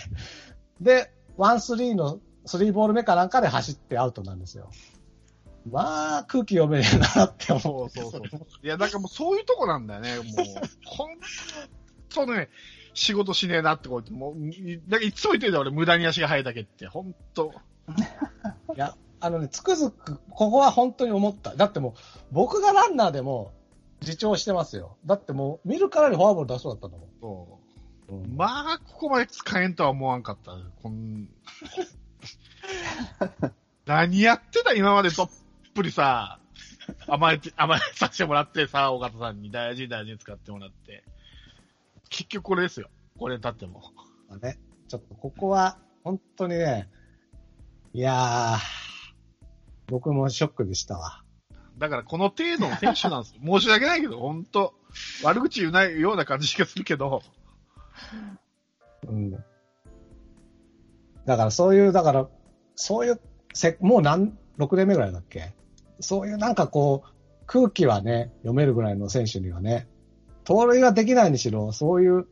[0.80, 4.70] で、ワンスリーのスリーボール目かなんかで走ってアウトなんですよ。
[5.70, 7.90] まあ、空気読めねえなって思う。
[7.90, 8.40] そうそうそう。
[8.62, 10.26] いや、なんかもうそういうとこなんだよね、もう。
[10.84, 11.16] ほん
[12.08, 12.48] とね、
[12.94, 16.86] 仕事しねえなってこう言って、もう、いだからいつも言ってるんだよ、俺、無駄に足が速いだけって。
[16.86, 17.52] ほんと。
[18.74, 21.56] いや、あのね、つくづく、ここは本当に思った。
[21.56, 21.92] だってもう、
[22.32, 23.52] 僕がランナーでも、
[24.02, 24.96] 自重してますよ。
[25.04, 27.08] だってもう、見るからにフォアボール出そうだったんだも
[28.08, 28.14] そう。
[28.14, 28.36] ん。
[28.36, 30.56] まあ、ここまで使えんとは思わんかった。
[30.82, 31.28] こん
[33.86, 35.30] 何やってた今までどっ
[35.76, 36.40] ぷりさ、
[37.06, 41.04] 甘えて、甘えさせてもらってさ、尾形さんに大事に大事に使ってもらって。
[42.08, 42.88] 結局これですよ。
[43.18, 43.82] これに立っても。
[44.28, 44.58] まあね、
[44.88, 46.88] ちょっとここは、本当にね、
[47.92, 48.58] いやー、
[49.88, 51.22] 僕もショックでしたわ。
[51.76, 53.40] だからこの程度の選手なんですよ。
[53.60, 54.72] 申し訳ないけど、本当
[55.22, 57.22] 悪口言うないような感じがするけど、
[59.06, 59.30] うん。
[61.26, 62.28] だからそういう、だから、
[62.76, 63.20] そういう、
[63.52, 65.55] せ、もう何、6年目ぐらいだっけ
[66.00, 67.10] そういうなんかこう、
[67.46, 69.88] 空気はね、読めるぐらいの選手にはね、
[70.44, 72.28] 盗塁ができないにしろ、そういう、こ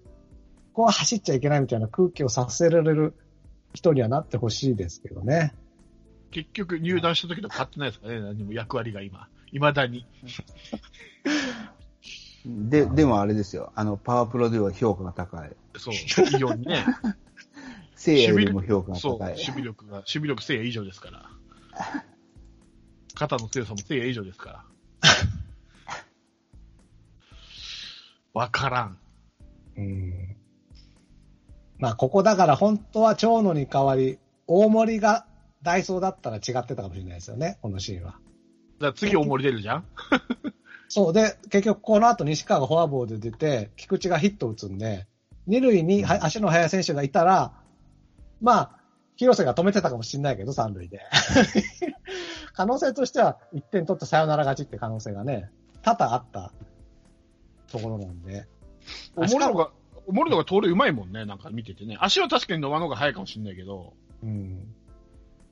[0.74, 3.14] こは走っちゃいけないみたいな空気をさせられる
[3.74, 5.54] 人にはなってほしいですけどね。
[6.30, 9.28] 結局入団した時と変わってないですかね、何も役割が今。
[9.52, 10.04] 未だに。
[12.44, 13.72] で、でもあれですよ。
[13.74, 15.50] あの、パワープロでは評価が高い。
[15.76, 16.84] そう、いいようにね。
[17.94, 19.44] 聖夜よりも評価がそう、高い守。
[19.44, 21.30] 備力が、守備力聖夜以上ですから。
[23.14, 24.64] 肩の強さも聖夜以上ですから。
[28.34, 28.98] わからん。
[29.76, 30.36] うん。
[31.78, 35.26] まあ、ここだから本当は長野に代わり、大森が
[35.62, 38.16] ダイソーだったら違ってたかもしれないですよね、このシーンは。
[38.80, 39.84] だ次大森出るじゃん？
[40.88, 45.06] そうで、結局この後西川がフォアボールで出て、菊池がヒット打つんで、
[45.46, 47.52] 二塁には足の速い選手がいたら、
[48.40, 48.80] まあ、
[49.16, 51.00] 広瀬が止めてたかもしれないけど、三塁で。
[52.54, 55.50] 可能性としては、1点取ってサヨナラ勝ちって可能性がね、
[55.82, 56.52] 多々あった
[57.70, 58.46] ところなんで。
[59.16, 59.70] 大森のが、
[60.06, 61.96] 大森のが盗塁うまいもんね、なんか見ててね。
[62.00, 64.74] 足は確かに野間の方が速いかもしれないけど、うん。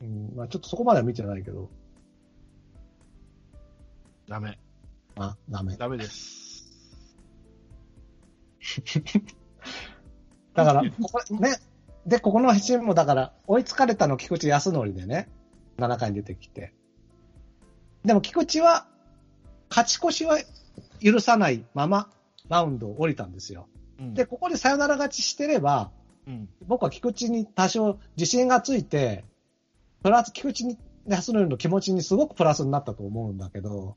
[0.00, 1.68] うん、まあちょっとそこまでは見てないけど。
[4.28, 4.58] ダメ。
[5.16, 5.76] あ、ダメ。
[5.76, 6.70] ダメです。
[10.54, 11.56] だから、ここね、
[12.06, 15.28] で、ここのシーンもだから、追いつかれたの菊池康則でね、
[15.78, 16.72] 7回に出てきて。
[18.04, 18.86] でも菊池は、
[19.68, 20.38] 勝ち越しは
[21.02, 22.10] 許さないまま、
[22.48, 23.68] マウンドを降りたんですよ。
[23.98, 25.90] うんで、ここでサヨナラ勝ちしてれば、
[26.26, 26.48] うん。
[26.66, 29.24] 僕は菊池に多少自信がついて、
[30.02, 33.96] プラス菊池に康則の気持ちにすごくプラスになったと思うんだけど、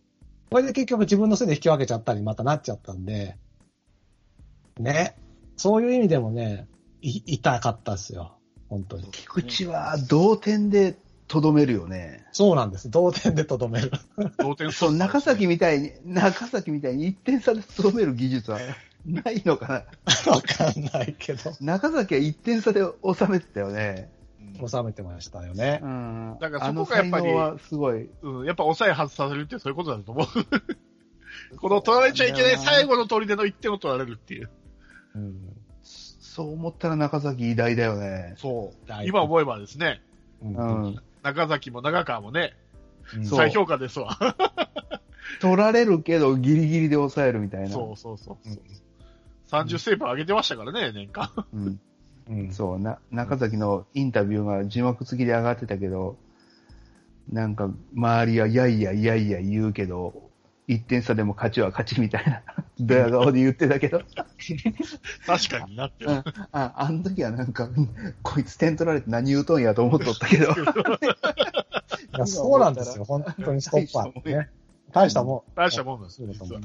[0.51, 3.37] これで結局自分のせいで引き分けちゃったりまたなっちゃったんで、
[4.79, 5.15] ね。
[5.57, 6.67] そういう意味でもね、
[7.01, 8.37] い痛かったですよ。
[8.69, 9.09] 本当に。
[9.11, 10.95] 菊池は同点で
[11.27, 12.25] とどめるよね。
[12.31, 12.89] そうなんです。
[12.89, 13.91] 同点でとどめる。
[14.38, 18.59] 同点そう、中崎みたいに、中崎みたいに1点差でとどめる技術は
[19.05, 20.31] ないのかな。
[20.31, 21.51] わかんないけど。
[21.61, 24.09] 中崎は1点差で収めてたよね。
[24.19, 24.25] うん
[24.67, 25.85] 収めてましたよねう。
[25.85, 26.38] ん。
[26.39, 28.07] だからそこがやっぱりすごい。
[28.21, 30.27] うん、やっぱ抑え外されるってそういうことだと思う。
[31.57, 34.49] この取られちゃいけない最後の取りでの1点を取られるっていう。
[35.15, 35.57] うん。
[35.81, 38.35] そう思ったら中崎偉大だよね。
[38.38, 39.07] そう大。
[39.07, 40.01] 今思えばですね、
[40.41, 40.47] う。
[40.47, 41.01] うんん。
[41.25, 42.53] 中崎も長川もね、
[43.23, 44.15] 再評価ですわ。
[45.41, 47.69] 取られるけどギリギリで抑えるみたいな。
[47.69, 48.49] そうそうそう。
[48.49, 48.59] うん
[49.47, 51.29] 30セーブ上げてましたからね、年間。
[51.53, 51.79] うん。
[52.29, 52.51] うん。
[52.51, 56.17] そう、な、中崎のインタビューが字幕付きで上がってたけど、
[57.31, 60.31] なんか、周りは、いやいやいやいや言うけど、
[60.67, 62.41] 1点差でも勝ちは勝ちみたいな、
[62.79, 64.01] ドヤ顔で言ってたけど、
[65.25, 66.11] 確かになってる。
[66.11, 67.69] うんあ、あの時はなんか、
[68.21, 70.55] こいつ点取られて何言うとんやと思っとったけど、 い
[72.17, 73.05] や、そうなんですよ。
[73.05, 74.49] 本当にストッパーね。
[74.91, 75.55] 大したもん。
[75.55, 76.61] 大したもんなんですそうだと思う。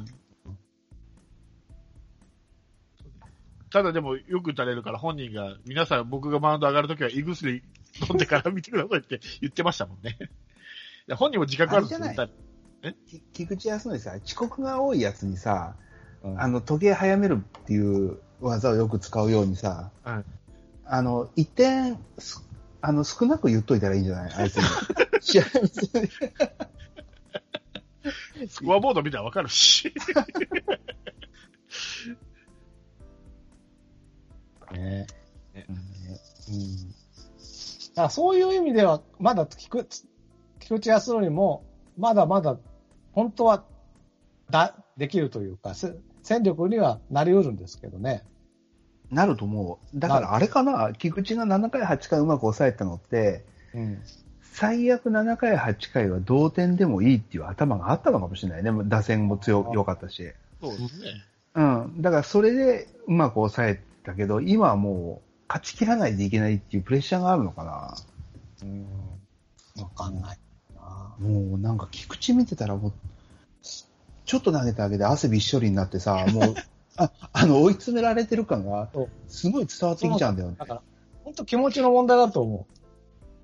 [3.71, 7.63] ただでもよく打たれるから本人が、皆さん僕がマウンド上がるときは胃薬
[8.09, 10.17] 飲んでから見てくださいって言ってましたもんね。
[11.07, 12.05] いや本人も自覚あるんですよ。
[12.05, 15.77] あれじゃ打たき菊池康則さ、遅刻が多いやつにさ、
[16.23, 20.25] うんあの、時計早めるっていう技をよく使うようにさ、はい
[20.85, 22.45] あの、一点、す
[22.83, 24.33] あの、少なく言っといたらいいんじゃない？
[24.35, 24.63] あいつに。
[25.21, 26.11] 試合見せて
[28.49, 29.93] スコアボード見たらわかるし。
[34.73, 35.07] ね
[35.55, 35.67] ね
[37.97, 38.11] うん。
[38.11, 39.87] そういう意味では、まだ菊
[40.61, 41.65] 菊池康則も、
[41.99, 42.59] まだまだ、
[43.13, 43.65] 本当は、
[44.51, 48.23] だ、できるというか、せ戦力にはなり得るんですけどね。
[49.11, 49.99] なると思う。
[49.99, 54.03] だからあれかな、菊池が7回、8回うまく抑えたのって、うん。
[54.53, 58.71] 最悪7回、8回は同点でもいいっていう頭があったのかもしれないね。
[58.85, 60.33] 打線も強良かったし。
[60.61, 61.09] そうですね。
[61.55, 62.03] うん。
[62.03, 67.97] だからそれでうまく抑えたけど、今はもう勝ち切らないといけないっていうプレッシャーがあるのかな。
[68.63, 68.87] うん。
[69.83, 70.39] わかんない
[70.75, 71.17] な。
[71.19, 72.93] もうなんか菊池見てたらもう、
[74.31, 76.55] ちょっと投げただけで汗びっしょりになってさ、 もう、
[76.97, 78.89] ああの追い詰められてる感が
[79.27, 80.57] すごい伝わってきちゃうんだよね。
[80.57, 80.83] だから、
[81.25, 82.69] 本当気持ちの問題だと思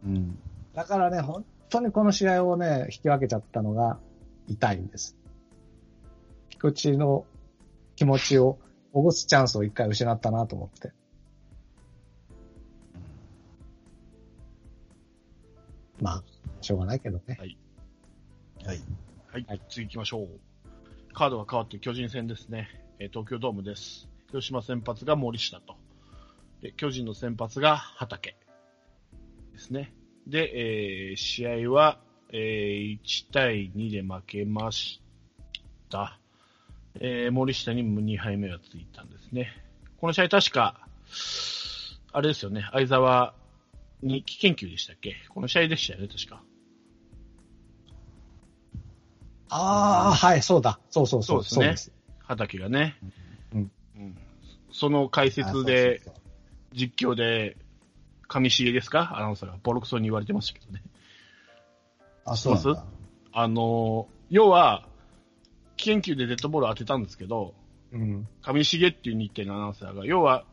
[0.04, 0.08] う。
[0.08, 0.38] うん。
[0.74, 3.98] だからね、本当にこの試合をね、引き分けちゃったのが
[4.46, 5.16] 痛いんです。
[6.50, 7.24] 菊池の
[7.96, 8.60] 気持ちを
[8.94, 10.92] 起こすチャンスを一回失ったなと思って。
[16.00, 16.24] まあ、
[16.60, 17.36] しょうがないけどね。
[17.40, 17.58] はい。
[18.64, 18.72] は
[19.54, 20.28] い、次行きましょう。
[21.16, 22.68] カードが変わって巨人戦ですね。
[22.98, 24.06] え東京ドームです。
[24.28, 25.76] 広島先発が森下と。
[26.60, 28.36] で巨人の先発が畑
[29.50, 29.94] ですね。
[30.26, 31.98] で、えー試合は、
[32.34, 35.00] えー1対2で負けまし
[35.88, 36.18] た。
[37.00, 39.48] えー森下に2敗目がついたんですね。
[39.98, 40.86] この試合確か、
[42.12, 43.32] あれですよね、相沢
[44.02, 45.16] に危険球でしたっけ？
[45.30, 46.42] この試合でしたよね、確か。
[49.48, 50.78] ああ、はい、そうだ。
[50.90, 51.44] そうそうそう。
[51.44, 51.92] そうですねです。
[52.24, 52.96] 畑がね。
[53.54, 54.18] うんうん
[54.72, 56.14] その解説で、あそうそうそう
[56.74, 57.56] 実況で、
[58.28, 59.16] 上重ですか？
[59.16, 60.82] アナウンサーがボロクソに言われてましたけどね。
[62.26, 62.84] あ、そうなんだ。
[63.32, 64.86] あのー要は、
[65.76, 67.54] 危険球でデッドボールを当てたんですけど、
[67.92, 68.26] うん。
[68.42, 70.44] 上重っていう日程のアナウンサーが、要は、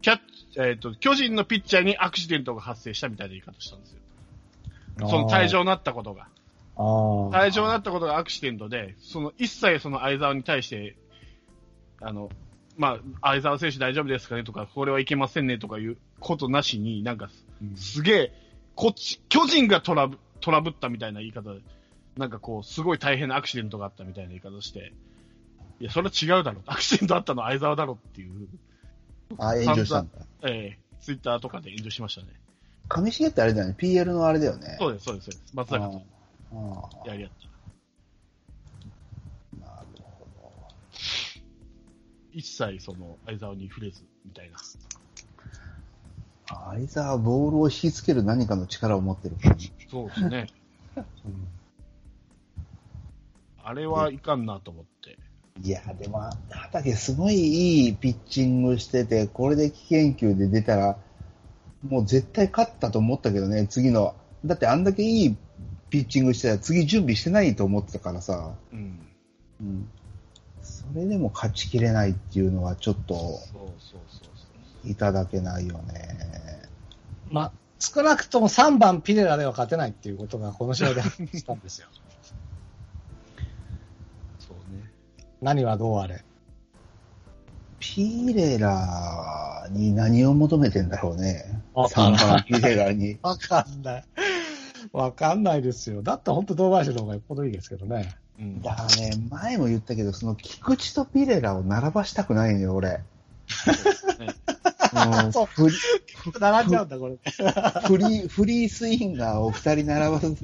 [0.00, 0.22] キャッチ、
[0.56, 3.98] えっ、と、巨人のピッチャーにアクシデントが発生したみたいな言い方したんですよ。
[5.00, 6.28] その退場になったことが。
[6.78, 10.96] 退場になったことがアクシデントで、その一切その相沢に対して、
[12.00, 12.30] あの、
[12.76, 17.28] まあ、相沢選手大丈夫ですかねとか、これはいけませんねとかいうことなしに、なんか、
[17.60, 18.32] うんすげえ、
[18.76, 21.60] こっち、巨人がトラブトラブったみたいな言い方で、
[22.16, 24.92] なんかこう、すごい大変なアクシデントがあったみたいな言い方して、
[25.80, 26.62] いや、それは違うだろう。
[26.66, 28.48] アクシデントあったのは相沢だろっていう、
[29.38, 30.18] あ、炎上したんだ。
[30.44, 32.28] ええツイッターとかで炎上しましたね。
[32.88, 33.74] 上重ってあれだよね。
[33.78, 34.76] PL のあれだよね。
[34.78, 35.54] そうです、そうです、そうです。
[35.54, 36.02] 松坂と
[37.04, 37.36] やり合った
[39.66, 40.52] なるほど。
[42.32, 44.56] 一切その、相沢に触れず、みたいな。
[46.70, 49.36] 相沢ボールを引きつける何かの力を持ってる。
[49.90, 50.46] そうですね。
[53.62, 55.18] あれはいかんなと思って。
[55.62, 60.96] いや、でも、畑すごいいいピッチングしてて、これで危険球で出たら、
[61.86, 64.14] もう絶対勝ったと思ったけどね、次の。
[64.44, 65.36] だってあんだけいい
[65.90, 68.54] ピッチングしてたら次準備してないと思ってたからさ。
[68.72, 68.98] うん。
[69.60, 69.88] うん。
[70.62, 74.26] それでも勝ちきれないっていうのはちょっとそうそうそうそ
[74.84, 74.90] う。
[74.90, 76.62] いただけないよね。
[77.30, 81.88] まあ、少なくとも3番ピレラでは勝てないっていうことがこの試合でしたんですよ。
[84.40, 84.90] そうね。
[85.42, 86.24] 何はどうあれ？
[87.80, 91.62] ピレラに何を求めてんだろうね。
[91.74, 93.18] わからん3番ピレラに。
[93.22, 94.04] わかんない。
[94.98, 96.02] わかんないですよ。
[96.02, 98.16] だったら本当堂林の方がよっぽどいいですけどね。
[98.36, 98.60] うん。
[98.62, 102.88] だからね、前も言ったけど、その菊池とピレラを並ばしたくないのよ、俺。
[102.88, 102.98] ね
[105.24, 105.76] うん そうフリ
[106.40, 107.14] 並んじゃうんだ、これ。
[107.86, 110.34] フリー、フリースインガーを二人並ばず、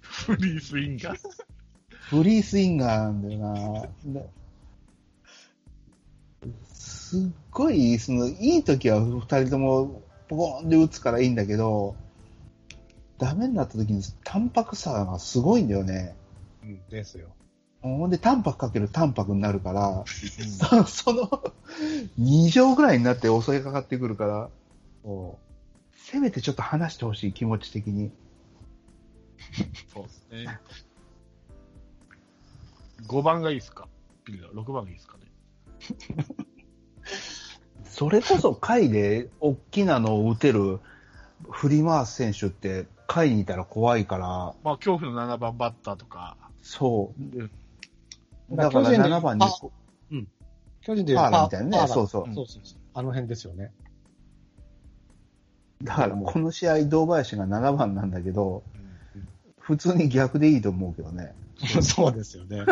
[0.00, 1.18] フリースインガー。
[1.90, 3.82] フリースインガーなんだよな。
[4.22, 4.28] で
[6.64, 11.96] すっごい、その、いい時は二人ともポコーンで打つからいいんだけど、
[13.18, 16.16] ダメになった時に淡白さがすごいんだよね。
[16.62, 17.28] うん、ですよ。
[17.82, 21.28] ほんで、淡白かける淡白になるから、そ その、
[22.18, 24.50] 2乗ぐらいになって襲いかかってくるから、
[25.02, 25.38] そ
[25.92, 28.10] せめてちょっと話してほしい、気持ち的に。
[29.92, 30.58] そうですね。
[33.06, 33.86] 5番がいいですか？
[34.24, 35.24] ピリラ、6番がいいですかね？
[37.94, 40.80] それこそ回で大きなのを打てる
[41.48, 44.26] 振り回す選手って回にいたら怖いから、
[44.64, 47.22] まあ、恐怖の7番バッターとか、そう。
[47.22, 47.50] うん
[48.50, 49.72] だから巨人で7番にこ
[50.10, 50.14] う。
[50.82, 52.78] 巨人でパーラみたいなねそうそうそうそうそう。
[52.94, 53.72] あの辺ですよね。
[55.84, 58.64] だからこの試合、堂林が7番なんだけど、
[59.60, 61.32] 普通に逆でいいと思うけどね。
[61.80, 62.64] そうですよね。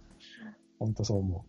[0.78, 1.46] 本当そう思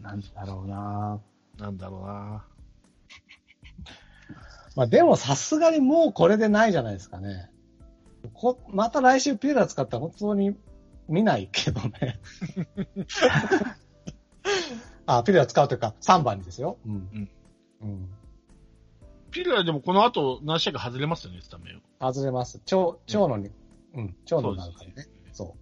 [0.00, 1.20] なんだろうな
[1.58, 2.44] なんだろうな。
[2.46, 2.50] う。
[4.76, 7.50] まあでもさすがにもうこれでないじゃないですかね。
[8.34, 10.56] こまた来週ピレラ使ったら本当に
[11.08, 12.20] 見ないけどね。
[15.06, 16.78] あ、ピレラ使うというか3番にですよ。
[16.86, 17.28] うん。
[17.82, 18.08] うん。
[19.30, 22.12] ピリラでもこの後何試合か外れますよね、スタメンを。
[22.12, 22.60] 外れます。
[22.64, 23.50] 長、長野に、
[23.94, 25.06] うん、長野になるからね。
[25.32, 25.56] そ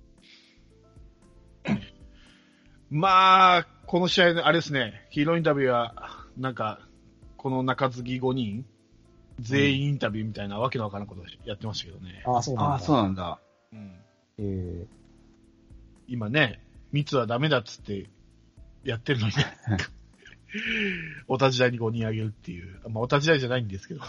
[2.91, 5.95] まあ、この試合ね、あれですね、ヒーローインタビューは、
[6.37, 6.79] なんか、
[7.39, 8.67] この中継ぎ5人、
[9.41, 12.23] 全員インタビューみたいなわけのわからんことやってましたけどね。
[12.27, 12.31] う。
[12.31, 12.73] ああ、そうなんだ。
[12.73, 13.41] ああ、そうなんだ。
[13.73, 13.95] うん
[14.41, 14.87] え
[16.07, 18.11] 今ね、密はダメだっつって
[18.85, 19.45] やってるのにね。
[21.27, 22.81] お立ち台に5人あげるっていう。
[22.91, 24.03] まあ、お立ち台じゃないんですけど。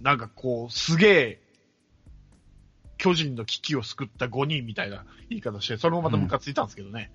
[0.00, 1.42] なんかこう、すげえ、
[3.02, 7.10] 巨人の危機を救った5人みたいな言い方して、それもまたムカついたんですけどね。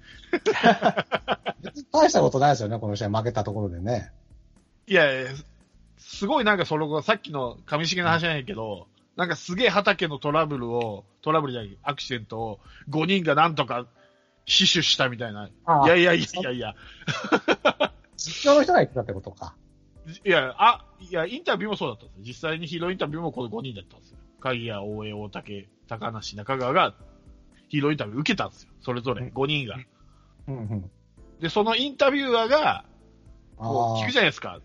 [1.61, 4.11] 別 に大したことないですよね、この試合負けたところでね。
[4.85, 5.31] いやいや、
[5.97, 13.87] すごいなんかその、さっきの上重の話じゃないけど、なんかすげえ畑のトラブルを、トラブルじゃない、アクシデントを5人がなんとか
[14.45, 15.49] 死守したみたいな。
[15.63, 16.75] あいやいやいやいやいや、
[18.17, 19.55] 実況の人が言ってたってことか。
[20.25, 22.23] いや、あ、いや、インタビューもそうだったんですよ。
[22.25, 24.17] 実際にヒーローインタビューもこの5人だったんですよ。
[24.41, 26.95] 鍵谷、大江、大竹、高梨、中川が
[27.69, 28.69] ヒーローインタビュー受けたんですよ。
[28.81, 29.75] それぞれ5人が。
[30.47, 30.91] うんうん。
[31.39, 32.85] で、そのインタビュアーが、
[33.57, 34.59] こうあ聞くじゃないですか。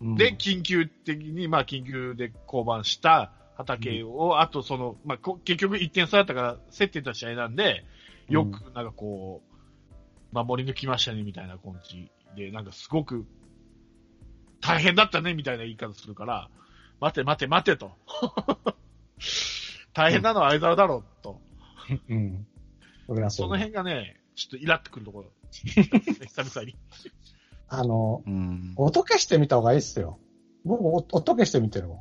[0.00, 7.84] うんで、緊急的に、まあ、緊急で降板した畑を、あとその、まあ、こ結局1点差だったから、競ってた試合なんで、
[8.28, 9.42] よく、なんかこ
[10.32, 13.26] う、守り抜きましたね、みたいな感じで、なんかすごく、
[14.60, 16.48] 大変だったね、みたいな言い方するから、
[17.00, 17.92] 待て待て待てと。
[19.98, 21.40] 大変なのは相沢だろう、と。
[22.08, 22.46] うん。
[23.08, 23.38] それはそ。
[23.38, 25.32] そうの辺がね、ちょっとイラってくるところ。
[25.50, 26.76] 久々に。
[27.66, 28.74] あの、うん。
[28.76, 30.20] 音消してみた方がいいっすよ。
[30.64, 31.98] 僕、お音消して見てるもん。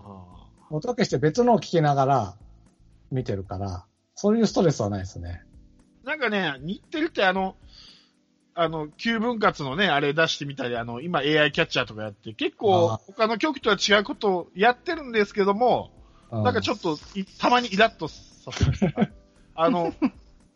[0.00, 2.36] あ音消して別のを聞きながら
[3.12, 5.44] 見てるから、そういうストレスはないですね。
[6.02, 7.54] ーなんかね、似てるってあの、
[8.54, 15.92] あの、旧分割のね、あれ出してみたり、あの、今 AI キャッチャーとかやって、結構あ他の局とは違うことをやってるんですけども、
[16.32, 18.94] なんかちょっとい、たまにイラッとさせる。
[19.54, 19.94] あの、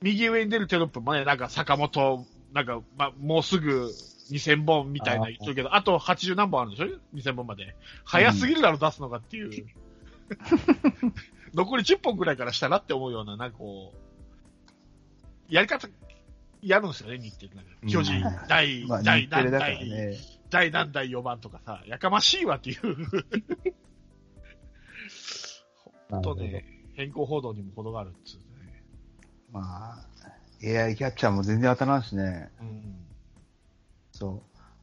[0.01, 3.91] 右上に出るテロップもね、なんか坂本、なんか、ま、もうすぐ
[4.31, 7.75] 2000本みたいな言ってるけど、あと80何本あるんでしょ ?2000 本まで。
[8.05, 9.67] 早すぎるだろ、出すのがっていう。
[11.55, 15.89] 残り10本ぐらいからしたらって思うような、なんかこう、やり方、
[16.63, 20.17] やるんですよね、日程なんか巨人、第、まあ、第日テレ何代、だからね。
[20.51, 22.97] 第何代4番とかさ、やかましいわっていう。
[26.15, 28.45] ほんとね、変更報道にも程があるっつうね。
[29.51, 30.07] まあ、
[30.63, 32.51] AI キャッチャーも全然当たらんしね。
[32.61, 33.07] うん。
[34.13, 34.43] そ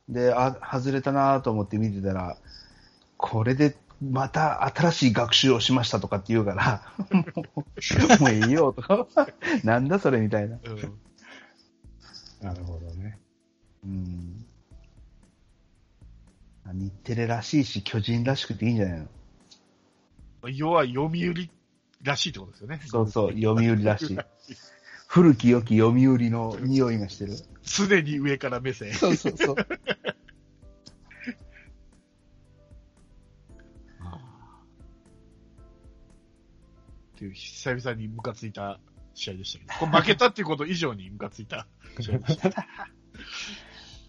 [0.09, 0.13] う。
[0.13, 2.37] で、あ、外れたなと思って見てたら、
[3.17, 6.81] これでまた新しい学習をしましたとかって言うから、
[7.15, 7.25] も
[7.55, 9.07] うもうええよとか、
[9.63, 10.59] なんだそれみたいな。
[10.63, 10.99] うん。
[12.41, 13.19] なるほどね。
[13.83, 14.45] うん。
[16.73, 19.07] 日テレらしいし、巨人らしくていいんじゃないの？
[20.49, 21.49] 要は読売
[22.03, 22.81] らしいってことですよね。
[22.85, 24.17] そうそう、 読売らしい。
[25.07, 27.33] 古き良き読売の匂いがしてる。
[27.63, 28.93] 常に上から目線。
[28.93, 29.55] そうそうそう。
[37.15, 38.79] っていう久々にムカついた
[39.13, 41.67] 試合でしたけど、これ負けたっていうこと以上にムカついた
[41.99, 42.67] 試合でした。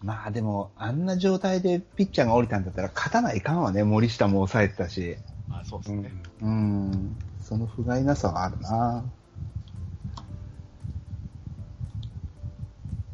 [0.01, 3.83] まあでも、あんな状態でピッチャーが降りたんだったら勝たないかんわね。
[3.83, 5.17] 森下も抑えてたし。
[5.73, 6.13] まあそうですね。
[6.41, 7.17] うん。
[7.39, 9.03] その不甲斐なさはあるな。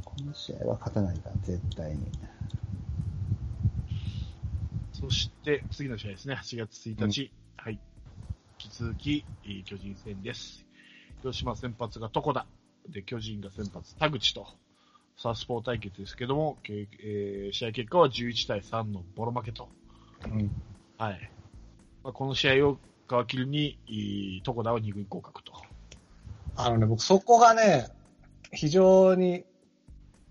[0.03, 2.11] この試合は勝たないかん、絶対に。
[4.91, 7.31] そして次の試合ですね、8月1日。
[7.57, 7.79] はい。
[8.63, 10.65] 引き続き、えー巨人戦です。
[11.21, 12.45] 広島先発が床田。
[12.89, 14.47] で、巨人が先発田口と。
[15.17, 19.69] サウスポー対決ですけども、けえー試合結果は11対3のボロ負けと。
[20.25, 20.51] うん。
[20.97, 21.38] はい。
[22.09, 25.53] まあ、この試合を皮切りに、い床田は2軍降格と。
[26.55, 27.87] あのね、僕そこがね、
[28.51, 29.45] 非常に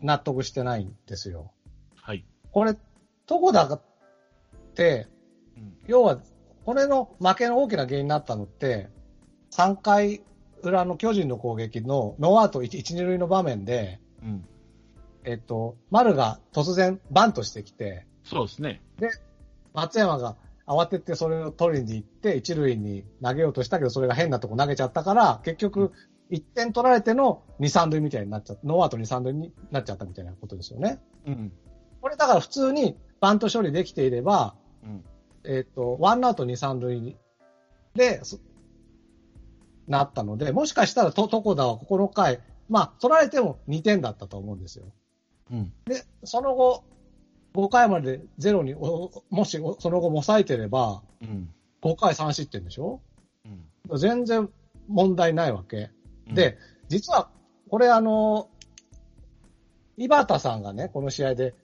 [0.01, 1.53] 納得してないんですよ。
[1.95, 2.25] はい。
[2.51, 2.77] これ、
[3.31, 3.83] 床田っ
[4.75, 5.07] て、
[5.57, 5.79] うん。
[5.87, 6.21] 要は、
[6.65, 8.91] これの負けの大きな原因になったのって、
[9.53, 10.23] 3回
[10.63, 14.45] 裏の巨人の攻撃のノーアウト 1, 1、2塁の場面で、うん。
[15.23, 18.83] えっと、丸が突然バントしてきて、そうですね。
[19.75, 20.37] 松山が
[20.69, 25.93] 慌ててそれを取りに行って、一塁に投げようとしたけど、それが変なとこ投げちゃったから、結局、
[26.31, 31.01] 1点取られての2、3塁みたいになっちゃった、ノーアウト2、3塁になっちゃったみたいなことですよね。
[31.27, 31.53] うん。
[32.03, 34.55] これだから普通にバント処理できていれば、
[34.85, 35.05] うん。
[35.45, 37.17] えっ、と、ワンアウト2、3塁に、
[37.95, 38.39] で、そ
[39.87, 44.85] なったので、もしかしたらと、床田はこの回、まあ、取られても2点だったと思うんですよ。
[45.51, 45.73] うん。
[45.87, 46.85] で、その後、
[47.59, 51.51] 5回までゼロに、おもし、おその後も抑えてれば、うん。
[51.83, 53.01] 5回3失点でしょ？
[53.91, 53.99] うん。
[53.99, 54.49] 全然
[54.87, 55.91] 問題ないわけ。
[56.29, 56.57] うん、で、
[56.87, 57.31] 実は、
[57.69, 58.49] これあの、
[59.97, 61.57] 井端さんがね、この試合で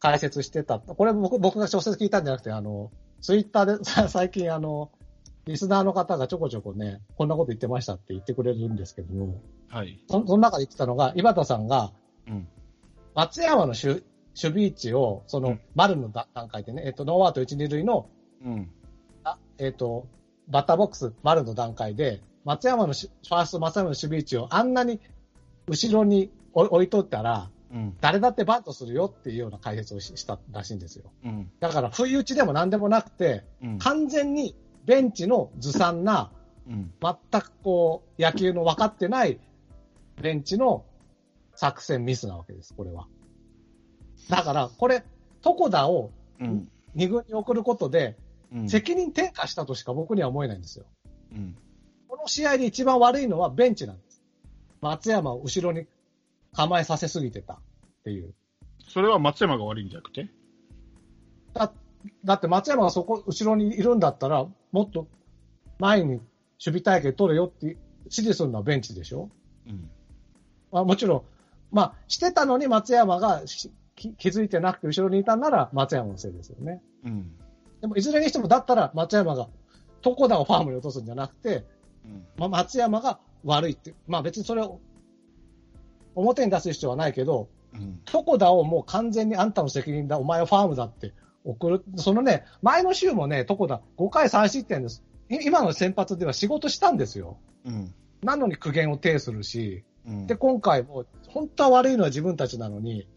[0.00, 0.78] 解説してた。
[0.78, 2.90] これ僕、僕が小説聞いたんじゃなくて、あの、
[3.22, 4.90] ツイッターでさ 最近あの、
[5.46, 9.98] リスナーの方がちょこちょこね、こんなこと言ってましたって言ってくれるんですけども、はい。
[10.10, 11.90] そその中で言ってたのが、井端さんが、
[12.28, 12.46] うん。
[13.14, 14.04] 松山の守
[14.40, 18.08] 守備位置を、そうのん、丸の段階でね、えっと、ノーアウト1、2塁の、
[18.44, 18.70] うん。
[19.24, 20.06] あえっと、
[20.48, 25.00] バッターボックス丸の段階で、松山のしファースト松山の守備位置をあんなに
[25.68, 27.96] 後ろに置置いとったら、うん。
[28.00, 31.10] 誰だってバントするよっていうような解説をししたらしいんですよ。
[31.24, 31.50] うん。
[31.60, 33.78] だから、不意打ちでも何でもなくて、うん。
[33.78, 34.54] 完全に
[34.84, 36.30] ベンチのずさんな、
[36.66, 36.92] うん。
[37.00, 39.40] 全くこう、野球の分かってない
[40.20, 40.84] ベンチの
[41.54, 43.06] 作戦ミスなわけです、これは。
[44.28, 45.04] だから、これ、
[45.44, 46.10] 床田を
[46.40, 46.68] うん。
[46.96, 48.16] 2軍に送ることで、
[48.52, 48.68] うん。
[48.68, 50.84] 責任転嫁したとしか僕には思えないんですよ。
[51.32, 51.56] うん。
[52.08, 54.22] この試合で一番悪いのはベンチなんです。
[54.80, 55.86] 松山を後ろに
[56.52, 57.58] 構えさせすぎてたっ
[58.04, 58.34] ていう。
[58.88, 60.28] それは松山が悪いんじゃなくて？
[61.54, 61.72] だ
[62.24, 65.06] だって松山がそこ、後ろにいるんだったら、もっと
[65.78, 66.20] 前に守
[66.64, 69.30] 備体系取れよって指示するのはベンチでしょ？
[69.66, 69.88] うん。
[70.70, 71.22] まあ、もちろん、
[71.70, 73.42] まあ、してたのに松山が
[73.94, 76.82] 気づいてなくて後ろにいたんなら松山のせいですよね。
[77.04, 77.32] うん。
[77.80, 79.48] でも、いずれにしてもだったら松山が
[80.04, 81.64] 床田をファームに落とすんじゃなくて、
[82.04, 82.26] うん。
[82.36, 84.80] まあ、松山が悪いって、まあ別にそれを
[86.14, 88.00] 表に出す必要はないけど、うん。
[88.12, 91.12] 床田をもう完全にあんたの責任だ、お前はファームだって
[91.44, 91.84] 送る。
[91.96, 95.02] そのね、前の週もね、床田5回3失点です。
[95.28, 97.38] い今の先発では仕事したんですよ。
[97.64, 97.94] うん。
[98.22, 100.26] なのに苦言を呈するし、うん。
[100.26, 103.08] で、今回も本当は悪いのは自分たちなのに、うん。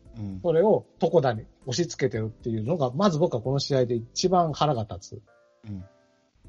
[0.42, 5.22] それを床田に押し付けてるっていうのが、まず僕はこの試合で一番腹が立つ
[5.68, 5.84] うん。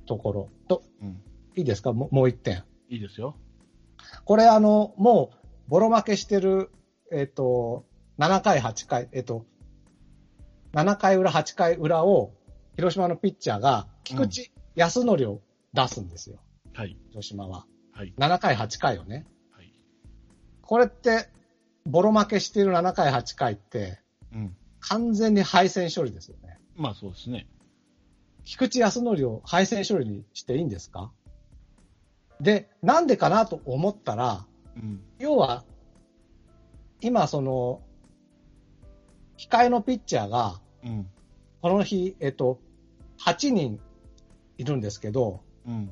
[0.06, 0.50] ところ。
[0.68, 1.22] と、うん。
[1.56, 1.92] いいですか？
[1.92, 2.64] もうもう一点。
[2.88, 3.36] いいですよ。
[4.24, 5.36] これあの、もう、
[5.68, 6.70] ボロ負けしてる、
[7.10, 7.84] えっ、と、
[8.18, 9.46] 7回、8回、えっ、と、
[10.72, 12.34] 7回裏、8回裏を、
[12.76, 15.40] 広島のピッチャーが、菊池康則を
[15.72, 16.38] 出すんですよ。
[16.74, 16.96] はい。
[17.10, 17.66] 広島は。
[17.92, 18.14] はい。
[18.18, 19.26] 7回、8回をね。
[19.50, 19.72] はい。
[20.60, 21.30] これって、
[21.86, 24.00] ボロ負けしている7回、8回って、
[24.32, 24.56] うん。
[24.80, 26.58] 完全に敗戦処理ですよね。
[26.76, 27.46] まあそうですね。
[28.44, 31.10] 菊池康則を敗戦処理にしていいんですか？
[32.40, 35.02] で、なんでかなと思ったら、うん。
[35.18, 35.64] 要は、
[37.00, 37.82] 今その、
[39.38, 41.08] 控えのピッチャーが、うん。
[41.62, 42.60] この日、えっと、
[43.24, 43.80] 8人
[44.58, 45.90] いるんですけど、うん。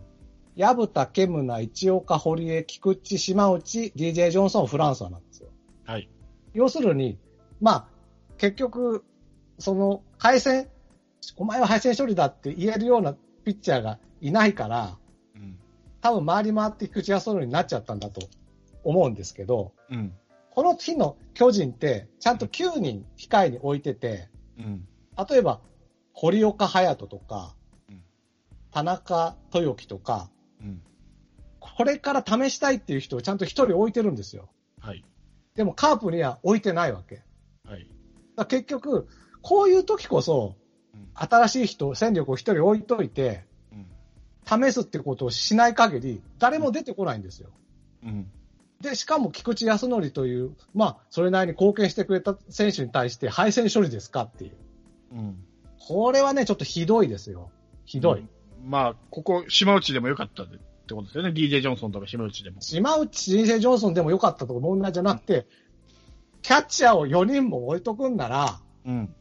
[0.54, 5.23] 矢蓋、ケムナ、一岡、堀江、菊池、島内、DJ ジョンソン、フランスはなん。
[5.84, 6.08] はい。
[6.52, 7.18] 要するに、
[7.60, 7.88] まあ、
[8.38, 9.04] 結局、
[9.58, 10.68] その、回戦、
[11.36, 13.14] お前は敗戦処理だって言えるような
[13.44, 14.98] ピッチャーがいないから、
[15.34, 15.58] うん。
[16.00, 18.28] 多分回り回って菊池康則になっちゃったんだと
[18.82, 20.12] 思うんですけど、うん。
[20.50, 24.28] この日の巨人って、ちゃんと9人控えに置いてて、
[24.58, 24.86] うん。
[25.28, 25.60] 例えば、
[26.12, 27.56] 堀岡隼人とか
[27.88, 28.02] うん、
[28.70, 30.30] 田中豊樹とか、
[30.60, 30.82] うん。
[31.58, 34.48] これから試したいっていう人をちゃんと一人置いてるんですよ。
[34.80, 35.04] はい。
[35.54, 37.22] でもカープには置いてないわけ。
[37.68, 37.86] はい。
[38.36, 39.08] ら結局、
[39.42, 40.56] こういう時こそ、
[40.94, 41.08] うん。
[41.14, 43.76] 新しい人、戦力を一人置いといて、う
[44.60, 44.66] ん。
[44.66, 47.50] 試すってことをしない限り、誰も出てこないんですよ。
[48.04, 48.30] うん。
[48.80, 54.52] で、しかも菊池康則という、まあ、それなりに貢献してくれた選手に対して敗戦処理ですかっていう。
[55.12, 55.44] うん。
[55.78, 57.50] これはね、ちょっとひどいですよ。
[57.84, 58.20] ひどい。
[58.20, 58.28] うん。
[58.64, 60.44] まあ、ここ、島内でもよかった
[60.84, 61.30] ってことですよね。
[61.30, 62.60] DJ ジョンソンとか島内でも。
[62.60, 65.46] 島内人生ジョンソンでもよかったとか問題じゃなくて、
[66.42, 69.14] キャッチャーを4人も置いとくんなら、うん。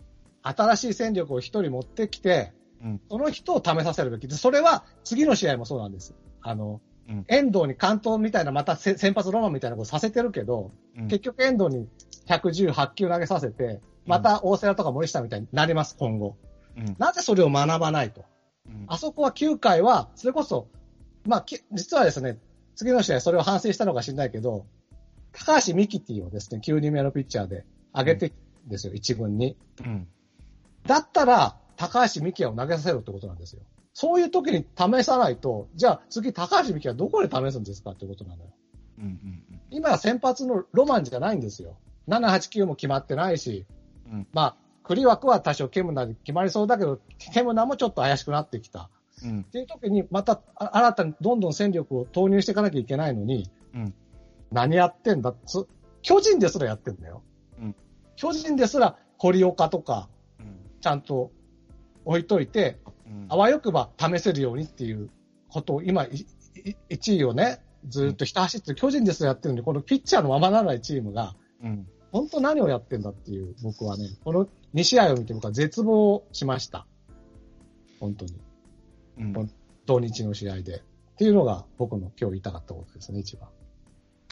[0.44, 2.52] 新しい戦力を1人持ってきて、
[2.84, 3.02] うん。
[3.10, 6.14] その人を試させるべきで、それは次の試合もそうなんです。
[6.42, 11.08] あの、うん遠藤に関東みたいな、またせ先発ロマンみたいなことさせてるけど、うん。
[11.08, 11.88] 結局遠藤に
[12.28, 16.36] 118球投げさせて、また大瀬良とか森下みたいになります、今後。
[16.78, 16.96] うん。
[16.98, 18.26] なぜそれを学ばないと？
[18.68, 20.68] うんあそこは9回は、それこそ、
[21.26, 22.38] まあ、き実はですね、
[22.76, 24.66] 次の試合それを反省したのか知らないけど、
[25.32, 28.34] 高橋ミキティをですね、9人目のピッチャーで上げて
[28.68, 29.58] んですよ、1軍に。
[29.86, 30.08] うん。
[30.86, 33.62] だったら、高橋ミキヤを投げさせろってことなんですよ。
[33.94, 38.50] そういう時に試さないと、じゃあ次高橋ミキはどこで試すんですかってことなのよ。
[39.00, 39.06] うん。
[39.06, 39.44] うん。
[39.70, 41.78] 今は先発のロマンじゃないんですよ。
[42.08, 43.66] 7、8、9も決まってないし、
[44.12, 47.00] うんまあ、クリ枠は多少ケムナで決まりそうだけど、
[47.34, 48.90] ケムナもちょっと怪しくなってきた。
[49.24, 49.44] うんっ。
[49.44, 53.94] ていう時に、またあ新たにどんどん戦力を投入していかなきゃいけないのに、うん
[54.52, 55.34] 何やってんだ？
[55.46, 55.68] つ
[56.04, 57.24] 巨人ですらやってんだよ。
[57.60, 57.76] うん
[58.16, 60.10] 巨人ですら堀岡とか
[60.40, 60.60] うん。
[60.82, 61.32] ちゃんと
[62.06, 65.10] 置いといて、うんあわよくば試せるようにっていう
[65.50, 66.08] ことを今、い
[66.66, 71.88] い1位をね、ずっとひた走って巨人ですらやってるのに、このピッチャーのままならないチームが、うん。
[72.12, 76.86] 本当何をやってんだっていう、僕はね、この2試合を見て僕は絶望しました。
[78.00, 78.34] 本当に。
[79.18, 79.52] うん。
[79.86, 80.78] 土日の試合で。
[80.78, 83.50] っていうのが僕の今日言いたかったことですね、一番。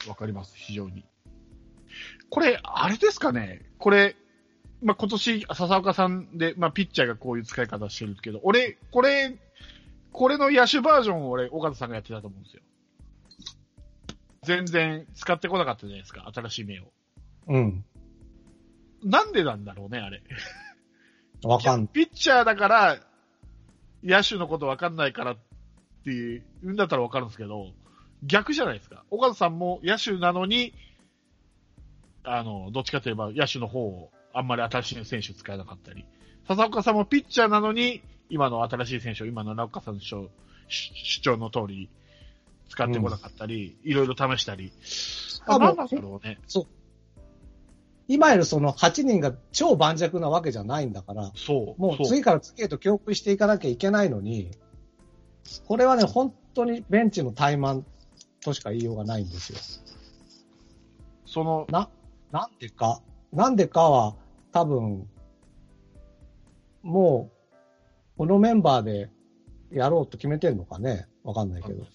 [0.08, 1.04] わかります、非常に。
[2.30, 4.16] これ、あれですかねこれ、
[4.82, 9.36] まあ、今年、笹岡さんで、まあ、ピッチャーがこういう使い方してるけど、俺、これ、
[10.12, 12.62] これの野手バージョンを俺、岡田さんがやってたと思うんですよ。
[14.44, 16.84] 全然使ってこなかったじゃないですか、新しい目を。
[17.48, 17.84] うん。
[19.04, 20.22] なんでなんだろうね、あれ。
[21.44, 22.98] わかんピッチャーだから、
[24.02, 25.36] 野手のことわかんないからっ
[26.04, 27.72] ていうんだったらわかるんですけど、
[28.24, 29.04] 逆じゃないですか。
[29.10, 30.74] 岡田さんも野手なのに、
[32.24, 36.04] あの、どっちかといえば野手の方をあんまり新しい選手使えなかったり、
[36.46, 41.90] 笹岡さんもピッチャーなのに、今の新しい選手を今の中岡さんの主張の通り
[42.68, 44.72] 使ってこなかったり、いろいろ試したり。
[45.46, 46.38] あ、なんだろうね。
[48.08, 51.80] 今いるその8人が超盤石なわけじゃないんだから、そう。
[51.80, 54.50] もう次から次へと教訓していかなきゃいけないのに、
[55.66, 57.82] これはね、本当にベンチの怠慢
[58.42, 59.58] としか言いようがないんですよ。
[61.26, 61.88] その、な、
[62.30, 63.00] なんでか、
[63.32, 64.14] なんでかは
[64.52, 65.08] 多分、
[66.82, 69.10] もう、このメンバーで
[69.70, 71.86] やろうと決めてるのかねわかんないけど。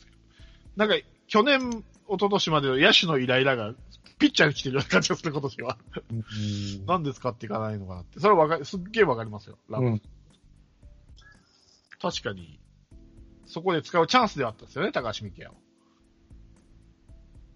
[0.76, 0.95] なんか、
[1.28, 3.74] 去年、一昨年までの野手のイライラが、
[4.20, 5.78] ピッチャーに来てるような感じがする、今年は。
[6.12, 8.20] うんなんで使っていかないのかなって。
[8.20, 9.58] それはわかる、すっげえわかりますよ。
[9.70, 10.01] ラブうん
[11.99, 12.60] 確かに、
[13.45, 15.58] そこで使うチャンスではあったんですよね、高橋美希也を。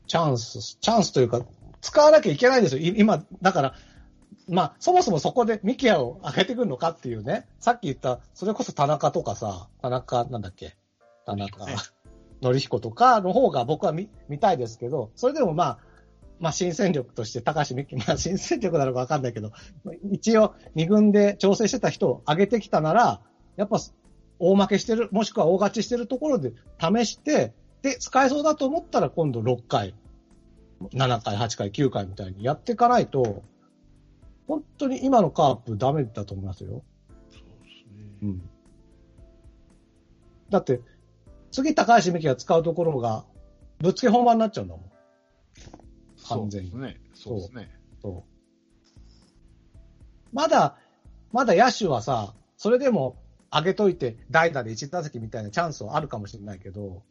[0.07, 1.45] チャンス、チャンスというか、
[1.81, 2.81] 使わなきゃいけないんですよ。
[2.81, 3.75] い今、だから、
[4.49, 10.75] まあ、そもそもそこでミキヤを上げてくるのかっていうね、さっき言った、それこそ田中とかさ、田中、なんだっけ、
[11.25, 11.75] 田中ね、
[12.41, 15.79] のりひこ とかの方が僕は見見たいですけど、それでもまあ、
[16.41, 19.51] まあ、新戦力として高橋美希、 まあ、新戦力なのかわかんないけど、
[20.11, 23.21] 一応2軍で調整してた人を上げてきたなら、
[23.55, 23.77] やっぱ
[24.39, 29.93] 大負けしてる、もしくは大勝ちしてるところで試して、で、使えそうだと思ったら今度6回、
[30.93, 33.43] 7回、8回、9回みたいにやっていかないと、
[34.47, 36.83] 本当に今のカープダメだと思いますよ。
[37.29, 38.17] そうですね。
[38.23, 38.49] うん。
[40.49, 40.81] だって、
[41.51, 43.25] 次高橋美希が使うところが、
[43.77, 44.90] ぶっつけ本番になっちゃうんだもん。
[46.27, 47.01] 完全にそうですね。
[47.13, 47.69] そうですね。
[48.01, 48.31] そう。
[50.33, 50.77] まだ、
[51.31, 53.17] まだ野手はさ、それでも
[53.51, 57.03] 上げといて代打で1打席みたいなチャンスはあるかもしれないけど、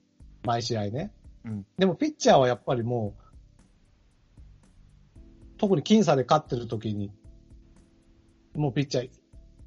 [0.45, 1.13] 毎試合ね。
[1.45, 1.67] うん。
[1.79, 3.23] でもピッチャーはやっぱりもう、
[5.59, 7.13] 特に僅差で勝ってる時に、
[8.55, 9.11] もうピッチャー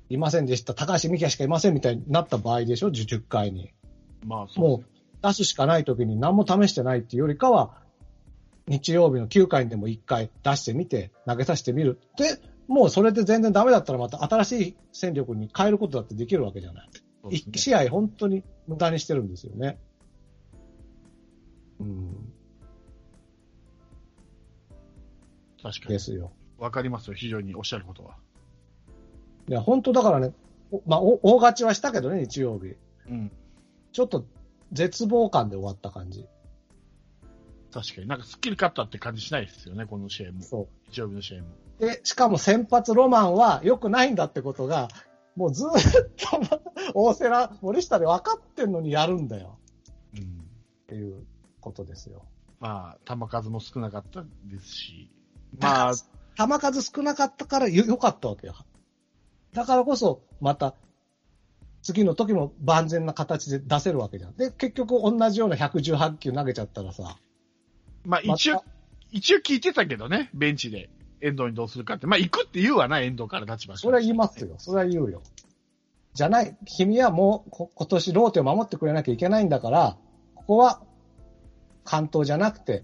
[0.10, 0.74] いませんでした。
[0.74, 3.72] 高橋美希しかいませんみたいになった場合でしょ ?10 回に。
[4.26, 4.86] まあ、そうもう
[5.22, 7.83] 出すしかない時に何も試してないっていうよりかは、
[8.68, 12.00] 日曜日の9回にでも1回出してみて、投げさせてみる。
[12.18, 16.88] で、もうそれで全然ダメだったらまた新しい戦力に変えることだってできるわけじゃない。
[16.88, 16.92] ね
[17.30, 19.78] 1試合本当に無駄にしてるんですよね。
[21.80, 22.34] うん。
[25.62, 25.94] 確かに。
[25.94, 26.32] ですよ。
[26.58, 28.16] わかりますよ、非常におっしゃることは。
[29.50, 30.34] いや、本当だからね、
[30.72, 32.76] おまあ、お大勝ちはしたけどね、日曜日。
[33.10, 33.32] うん。
[33.92, 34.26] ちょっと
[34.72, 36.26] 絶望感で終わった感じ。
[37.74, 38.08] 確かに。
[38.08, 40.42] なんかすっきり勝ったって感じしないですよね、この試合も。
[40.44, 41.48] そ日曜日の試合も。
[41.80, 41.86] う。
[41.86, 44.90] で、しかも先発ロマンは良くないんだってことが、
[45.36, 45.74] もうずーっ
[46.52, 46.62] と
[46.94, 49.58] 大瀬良、森下で分かってんのにやるんだよ。
[50.16, 50.22] うん。
[50.22, 50.26] っ
[50.86, 51.26] ていう
[51.60, 52.26] ことですよ。
[52.60, 55.10] まあ、球数も少なかったですし。
[55.60, 55.94] まあ、
[56.38, 58.54] 球数少なかったからよ良かったわけよ。
[59.54, 60.76] だからこそ、また、
[61.82, 64.36] 次の時も万全な形で出せるわけじゃん。
[64.36, 67.18] で、結局同じような118球投げちゃったらさ、
[68.06, 68.64] まあ一応、
[69.12, 70.90] 一応聞いてたけどね、ベンチで。
[71.22, 72.06] 遠藤にどうするかって。
[72.06, 74.56] まあ行くって言うわな、遠藤から立場それは言いますよ。
[74.58, 75.22] それは言うよ。
[76.14, 79.98] じゃない、君はもうこ今年ローテを守ってくれなきゃいけないんだから、
[80.36, 80.84] ここは
[81.86, 82.84] 関東じゃなくて、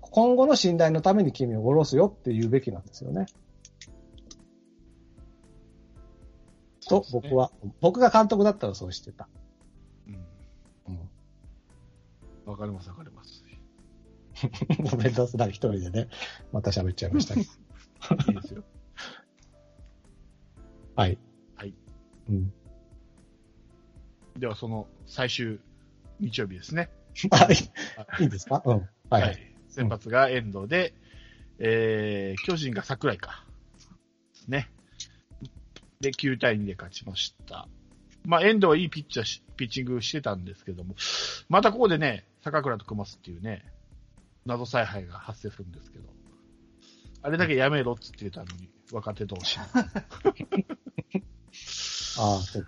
[0.00, 3.26] 今後の信頼のために君を下ろすよって言うべきなんですよね。
[6.88, 7.46] と、僕は。
[7.46, 9.28] は、僕が監督だったらそうしてた。
[10.06, 10.14] うん
[10.88, 11.10] うん。
[12.50, 13.45] わかります、わかります。
[14.90, 16.08] ごめんなさい、一人でね、
[16.52, 18.32] また喋っちゃいましたけど。
[18.32, 18.64] いいですよ。
[20.94, 21.18] はい。
[21.56, 21.74] はい。
[22.28, 22.52] うん。
[24.38, 25.58] では、その最終
[26.20, 26.90] 日曜日ですね。
[27.30, 28.22] はい。
[28.22, 28.62] いいですか？
[28.64, 28.88] うん。
[29.08, 29.22] はい。
[29.22, 29.54] はい。
[29.68, 30.94] 先発が遠藤で、
[31.58, 33.46] えー、巨人が桜井か。
[34.48, 34.70] ね。
[36.00, 37.68] で、9対2で勝ちました。
[38.24, 40.94] まあ、遠藤はいいピッチャーし、ピッチングしてたんですけども、
[41.48, 43.64] またここでね、坂倉と組ますっていうね、
[44.46, 46.08] 謎采配が発生するんですけど、
[47.22, 49.58] あれだけやめろっつってたのに、若手同士。
[52.18, 52.64] ああ、そっ